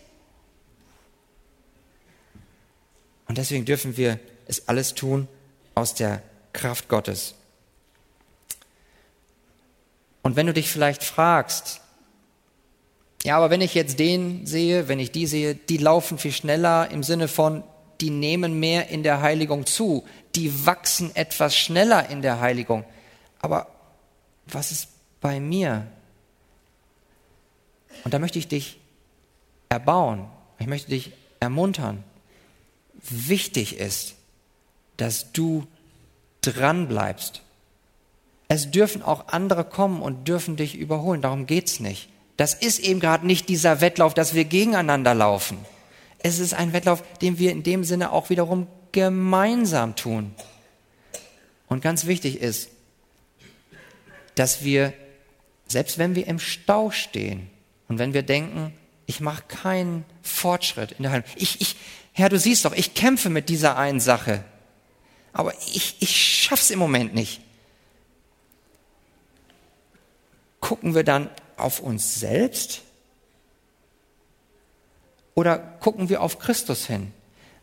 [3.28, 5.28] Und deswegen dürfen wir es alles tun
[5.74, 6.22] aus der
[6.52, 7.34] Kraft Gottes.
[10.22, 11.80] Und wenn du dich vielleicht fragst,
[13.22, 16.90] ja, aber wenn ich jetzt den sehe, wenn ich die sehe, die laufen viel schneller
[16.90, 17.64] im Sinne von,
[18.00, 22.84] die nehmen mehr in der Heiligung zu, die wachsen etwas schneller in der Heiligung.
[23.40, 23.68] Aber
[24.46, 24.88] was ist
[25.20, 25.86] bei mir?
[28.04, 28.78] Und da möchte ich dich
[29.68, 30.26] erbauen,
[30.58, 32.04] ich möchte dich ermuntern.
[33.08, 34.14] Wichtig ist,
[34.96, 35.66] dass du
[36.40, 37.42] dran bleibst.
[38.48, 42.08] Es dürfen auch andere kommen und dürfen dich überholen, darum geht's nicht.
[42.36, 45.58] Das ist eben gerade nicht dieser Wettlauf, dass wir gegeneinander laufen.
[46.18, 50.34] Es ist ein Wettlauf, den wir in dem Sinne auch wiederum gemeinsam tun.
[51.68, 52.70] Und ganz wichtig ist,
[54.34, 54.92] dass wir,
[55.66, 57.50] selbst wenn wir im Stau stehen
[57.88, 58.72] und wenn wir denken,
[59.06, 61.76] ich mache keinen Fortschritt in der Heilung, ich, ich,
[62.12, 64.44] Herr, du siehst doch, ich kämpfe mit dieser einen Sache,
[65.32, 67.40] aber ich, ich schaff's im Moment nicht.
[70.60, 72.82] Gucken wir dann auf uns selbst
[75.36, 77.12] oder gucken wir auf Christus hin?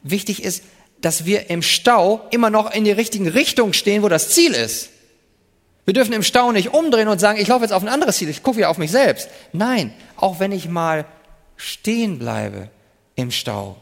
[0.03, 0.63] Wichtig ist,
[1.01, 4.89] dass wir im Stau immer noch in die richtige Richtung stehen, wo das Ziel ist.
[5.85, 8.29] Wir dürfen im Stau nicht umdrehen und sagen, ich laufe jetzt auf ein anderes Ziel,
[8.29, 9.27] ich gucke wieder auf mich selbst.
[9.51, 11.05] Nein, auch wenn ich mal
[11.57, 12.69] stehen bleibe
[13.15, 13.75] im Stau,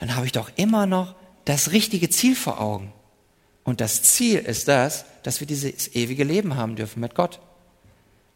[0.00, 1.14] dann habe ich doch immer noch
[1.46, 2.92] das richtige Ziel vor Augen.
[3.64, 7.40] Und das Ziel ist das, dass wir dieses ewige Leben haben dürfen mit Gott.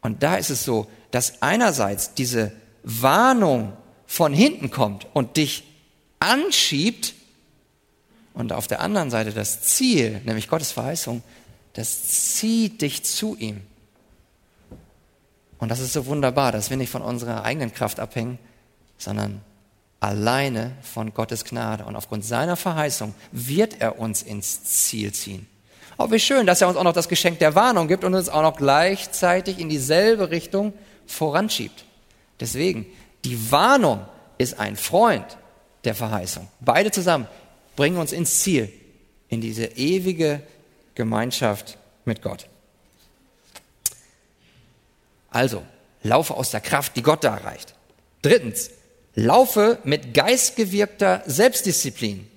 [0.00, 2.52] Und da ist es so, dass einerseits diese
[2.82, 3.74] Warnung
[4.12, 5.64] von hinten kommt und dich
[6.20, 7.14] anschiebt
[8.34, 11.22] und auf der anderen Seite das Ziel, nämlich Gottes Verheißung,
[11.72, 13.62] das zieht dich zu ihm.
[15.56, 18.38] Und das ist so wunderbar, dass wir nicht von unserer eigenen Kraft abhängen,
[18.98, 19.40] sondern
[19.98, 21.86] alleine von Gottes Gnade.
[21.86, 25.48] Und aufgrund seiner Verheißung wird er uns ins Ziel ziehen.
[25.96, 28.28] Oh, wie schön, dass er uns auch noch das Geschenk der Warnung gibt und uns
[28.28, 30.74] auch noch gleichzeitig in dieselbe Richtung
[31.06, 31.86] voranschiebt.
[32.40, 32.86] Deswegen,
[33.24, 34.04] die Warnung
[34.38, 35.38] ist ein Freund
[35.84, 36.48] der Verheißung.
[36.60, 37.26] Beide zusammen
[37.76, 38.72] bringen uns ins Ziel,
[39.28, 40.42] in diese ewige
[40.94, 42.46] Gemeinschaft mit Gott.
[45.30, 45.62] Also,
[46.02, 47.74] laufe aus der Kraft, die Gott da erreicht.
[48.20, 48.70] Drittens,
[49.14, 52.28] laufe mit geistgewirkter Selbstdisziplin.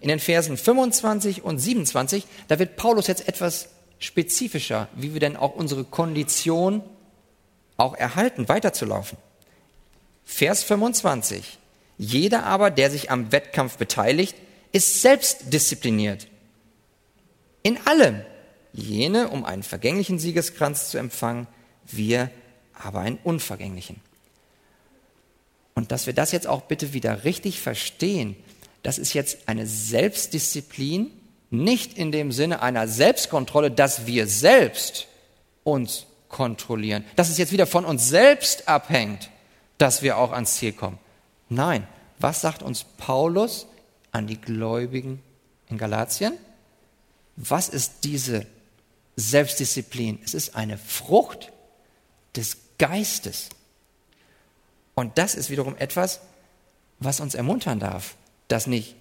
[0.00, 5.36] In den Versen 25 und 27, da wird Paulus jetzt etwas spezifischer, wie wir denn
[5.36, 6.82] auch unsere Kondition
[7.76, 9.18] auch erhalten, weiterzulaufen.
[10.24, 11.58] Vers 25.
[11.98, 14.34] Jeder aber, der sich am Wettkampf beteiligt,
[14.72, 16.26] ist selbst diszipliniert.
[17.62, 18.22] In allem.
[18.72, 21.46] Jene, um einen vergänglichen Siegeskranz zu empfangen,
[21.86, 22.28] wir
[22.72, 24.00] aber einen unvergänglichen.
[25.74, 28.34] Und dass wir das jetzt auch bitte wieder richtig verstehen,
[28.82, 31.10] das ist jetzt eine Selbstdisziplin,
[31.50, 35.06] nicht in dem Sinne einer Selbstkontrolle, dass wir selbst
[35.62, 39.30] uns kontrollieren, dass es jetzt wieder von uns selbst abhängt,
[39.78, 40.98] dass wir auch ans Ziel kommen.
[41.48, 41.86] Nein,
[42.18, 43.66] was sagt uns Paulus
[44.12, 45.22] an die Gläubigen
[45.68, 46.34] in Galatien?
[47.36, 48.46] Was ist diese
[49.16, 50.20] Selbstdisziplin?
[50.24, 51.52] Es ist eine Frucht
[52.36, 53.48] des Geistes.
[54.94, 56.20] Und das ist wiederum etwas,
[57.00, 58.16] was uns ermuntern darf,
[58.48, 58.94] dass nicht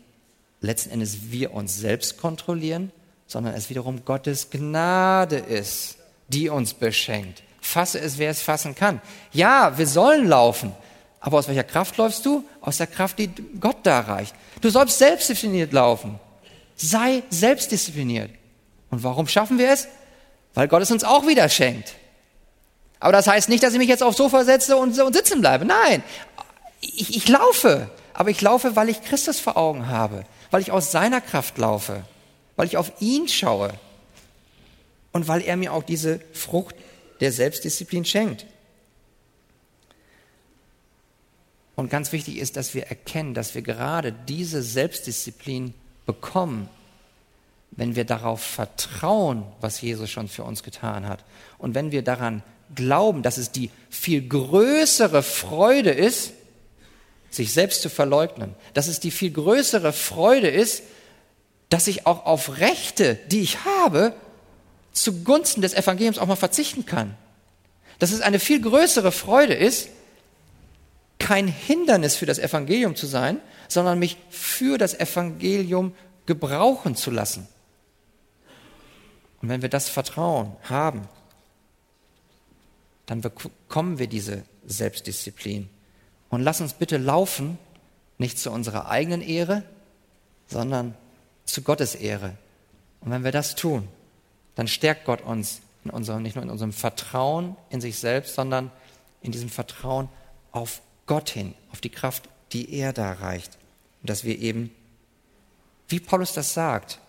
[0.62, 2.92] letzten Endes wir uns selbst kontrollieren,
[3.28, 5.98] sondern es wiederum Gottes Gnade ist,
[6.28, 7.44] die uns beschenkt.
[7.64, 9.02] Fasse es, wer es fassen kann.
[9.32, 10.74] Ja, wir sollen laufen.
[11.22, 12.44] Aber aus welcher Kraft läufst du?
[12.60, 14.36] Aus der Kraft, die Gott da reicht.
[14.60, 16.20] Du sollst selbstdiszipliniert laufen.
[16.76, 18.30] Sei selbstdiszipliniert.
[18.90, 19.88] Und warum schaffen wir es?
[20.54, 21.94] Weil Gott es uns auch wieder schenkt.
[23.00, 25.64] Aber das heißt nicht, dass ich mich jetzt aufs Sofa setze und, und sitzen bleibe.
[25.64, 26.04] Nein,
[26.82, 27.90] ich, ich laufe.
[28.14, 32.04] Aber ich laufe, weil ich Christus vor Augen habe, weil ich aus seiner Kraft laufe,
[32.58, 33.74] weil ich auf ihn schaue
[35.14, 36.76] und weil er mir auch diese Frucht
[37.24, 38.46] der Selbstdisziplin schenkt.
[41.76, 45.74] Und ganz wichtig ist, dass wir erkennen, dass wir gerade diese Selbstdisziplin
[46.06, 46.68] bekommen,
[47.72, 51.24] wenn wir darauf vertrauen, was Jesus schon für uns getan hat.
[51.58, 52.44] Und wenn wir daran
[52.76, 56.34] glauben, dass es die viel größere Freude ist,
[57.30, 60.84] sich selbst zu verleugnen, dass es die viel größere Freude ist,
[61.70, 64.14] dass ich auch auf Rechte, die ich habe,
[64.94, 67.16] zugunsten des Evangeliums auch mal verzichten kann.
[68.00, 69.90] Dass es eine viel größere Freude ist,
[71.20, 75.94] kein Hindernis für das Evangelium zu sein, sondern mich für das Evangelium
[76.26, 77.48] gebrauchen zu lassen.
[79.42, 81.08] Und wenn wir das Vertrauen haben,
[83.06, 85.70] dann bekommen wir diese Selbstdisziplin.
[86.30, 87.58] Und lass uns bitte laufen,
[88.18, 89.64] nicht zu unserer eigenen Ehre,
[90.48, 90.96] sondern
[91.46, 92.38] zu Gottes Ehre.
[93.02, 93.88] Und wenn wir das tun,
[94.56, 98.72] dann stärkt Gott uns in unserem, nicht nur in unserem Vertrauen in sich selbst, sondern
[99.22, 100.10] in diesem Vertrauen
[100.52, 103.58] auf Gott hin, auf die Kraft, die er da reicht.
[104.02, 104.72] Und dass wir eben,
[105.90, 107.00] wie Paulus das sagt,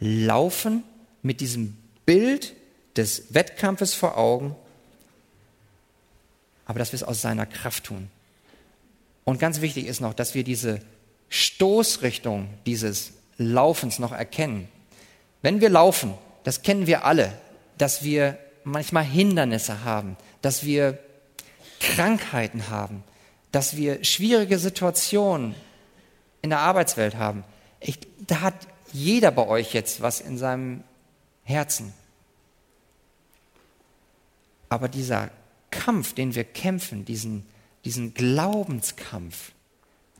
[0.00, 0.82] laufen
[1.22, 2.54] mit diesem Bild
[2.96, 4.56] des Wettkampfes vor Augen
[6.66, 8.10] aber dass wir es aus seiner Kraft tun.
[9.24, 10.80] Und ganz wichtig ist noch, dass wir diese
[11.28, 14.68] Stoßrichtung dieses Laufens noch erkennen.
[15.42, 16.14] Wenn wir laufen,
[16.46, 17.36] das kennen wir alle,
[17.76, 20.96] dass wir manchmal Hindernisse haben, dass wir
[21.80, 23.02] Krankheiten haben,
[23.50, 25.56] dass wir schwierige Situationen
[26.42, 27.42] in der Arbeitswelt haben.
[27.80, 28.54] Ich, da hat
[28.92, 30.84] jeder bei euch jetzt was in seinem
[31.42, 31.92] Herzen.
[34.68, 35.30] Aber dieser
[35.72, 37.44] Kampf, den wir kämpfen, diesen,
[37.84, 39.50] diesen Glaubenskampf,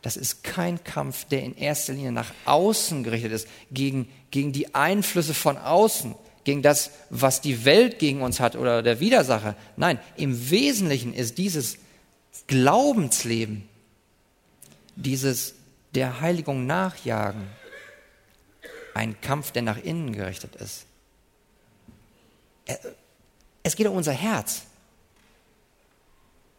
[0.06, 4.72] das ist kein Kampf, der in erster Linie nach außen gerichtet ist, gegen, gegen die
[4.72, 9.56] Einflüsse von außen, gegen das, was die Welt gegen uns hat oder der Widersacher.
[9.76, 11.78] Nein, im Wesentlichen ist dieses
[12.46, 13.68] Glaubensleben,
[14.94, 15.54] dieses
[15.96, 17.42] der Heiligung nachjagen,
[18.94, 20.86] ein Kampf, der nach innen gerichtet ist.
[23.64, 24.62] Es geht um unser Herz.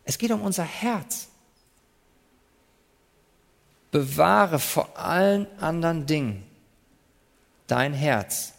[0.03, 1.29] Es geht um unser Herz.
[3.91, 6.43] Bewahre vor allen anderen Dingen
[7.67, 8.53] dein Herz,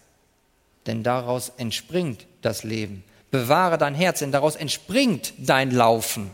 [0.86, 3.04] denn daraus entspringt das Leben.
[3.30, 6.30] Bewahre dein Herz, denn daraus entspringt dein Laufen.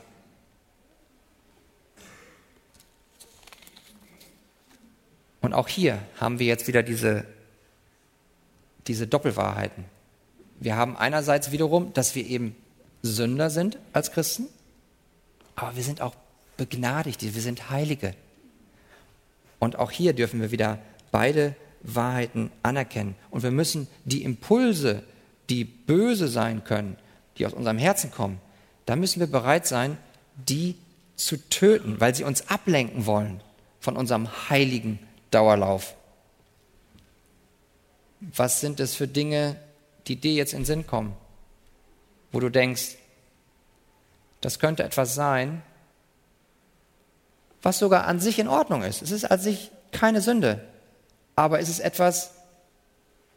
[5.40, 7.24] Und auch hier haben wir jetzt wieder diese,
[8.86, 9.84] diese Doppelwahrheiten.
[10.60, 12.56] Wir haben einerseits wiederum, dass wir eben
[13.02, 14.46] Sünder sind als Christen,
[15.56, 16.14] aber wir sind auch
[16.56, 18.14] begnadigt, wir sind Heilige.
[19.64, 20.78] Und auch hier dürfen wir wieder
[21.10, 23.14] beide Wahrheiten anerkennen.
[23.30, 25.02] Und wir müssen die Impulse,
[25.48, 26.96] die böse sein können,
[27.38, 28.40] die aus unserem Herzen kommen,
[28.86, 29.96] da müssen wir bereit sein,
[30.36, 30.76] die
[31.16, 33.40] zu töten, weil sie uns ablenken wollen
[33.80, 34.98] von unserem heiligen
[35.30, 35.94] Dauerlauf.
[38.20, 39.56] Was sind es für Dinge,
[40.06, 41.14] die dir jetzt in den Sinn kommen,
[42.32, 42.96] wo du denkst,
[44.40, 45.62] das könnte etwas sein,
[47.64, 49.00] was sogar an sich in Ordnung ist.
[49.00, 50.62] Es ist an sich keine Sünde,
[51.34, 52.32] aber es ist etwas,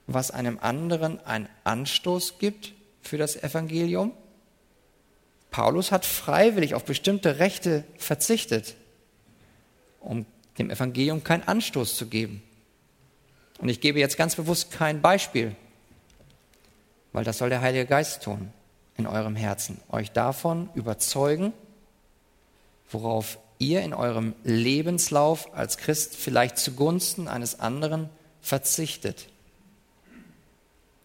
[0.06, 4.12] was einem anderen einen Anstoß gibt für das Evangelium.
[5.50, 8.76] Paulus hat freiwillig auf bestimmte Rechte verzichtet,
[10.02, 10.26] um
[10.58, 12.44] dem Evangelium keinen Anstoß zu geben.
[13.60, 15.56] Und ich gebe jetzt ganz bewusst kein Beispiel,
[17.14, 18.52] weil das soll der Heilige Geist tun
[18.98, 21.54] in eurem Herzen, euch davon überzeugen,
[22.90, 28.10] worauf ihr in eurem Lebenslauf als Christ vielleicht zugunsten eines anderen
[28.41, 29.28] verzichtet.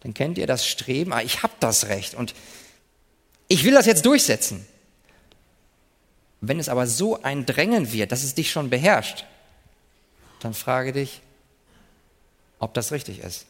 [0.01, 2.35] Dann kennt ihr das Streben, ah, ich habe das Recht und
[3.49, 4.67] ich will das jetzt durchsetzen.
[6.41, 9.25] Wenn es aber so ein Drängen wird, dass es dich schon beherrscht,
[10.41, 11.21] dann frage dich,
[12.59, 13.47] ob das richtig ist.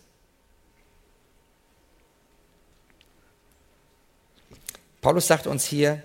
[5.01, 6.03] Paulus sagt uns hier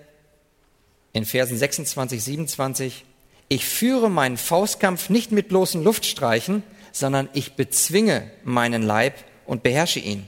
[1.17, 3.05] in Versen 26, 27,
[3.49, 9.15] ich führe meinen Faustkampf nicht mit bloßen Luftstreichen, sondern ich bezwinge meinen Leib
[9.45, 10.27] und beherrsche ihn.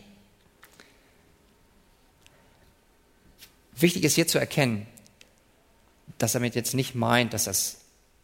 [3.75, 4.87] Wichtig ist hier zu erkennen,
[6.17, 7.77] dass er damit jetzt nicht meint, dass, das,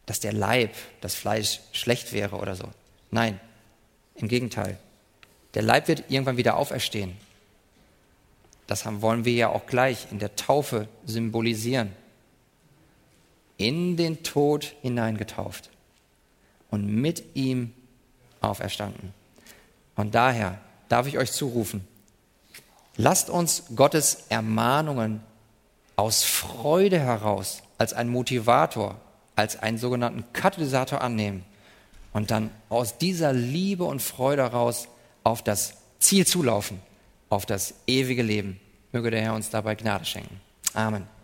[0.06, 2.70] dass der Leib, das Fleisch schlecht wäre oder so.
[3.12, 3.40] Nein,
[4.16, 4.78] im Gegenteil.
[5.54, 7.16] Der Leib wird irgendwann wieder auferstehen.
[8.68, 11.94] Das haben, wollen wir ja auch gleich in der Taufe symbolisieren.
[13.58, 15.70] In den Tod hineingetauft
[16.72, 17.74] und mit ihm
[18.42, 19.14] auferstanden.
[19.96, 21.88] Und daher darf ich euch zurufen,
[22.98, 25.22] lasst uns Gottes Ermahnungen
[25.96, 29.00] aus Freude heraus als ein Motivator,
[29.36, 31.46] als einen sogenannten Katalysator annehmen
[32.14, 34.88] und dann aus dieser Liebe und Freude heraus
[35.24, 36.80] auf das Ziel zulaufen,
[37.30, 38.60] auf das ewige Leben.
[38.92, 40.40] Möge der Herr uns dabei Gnade schenken.
[40.74, 41.15] Amen.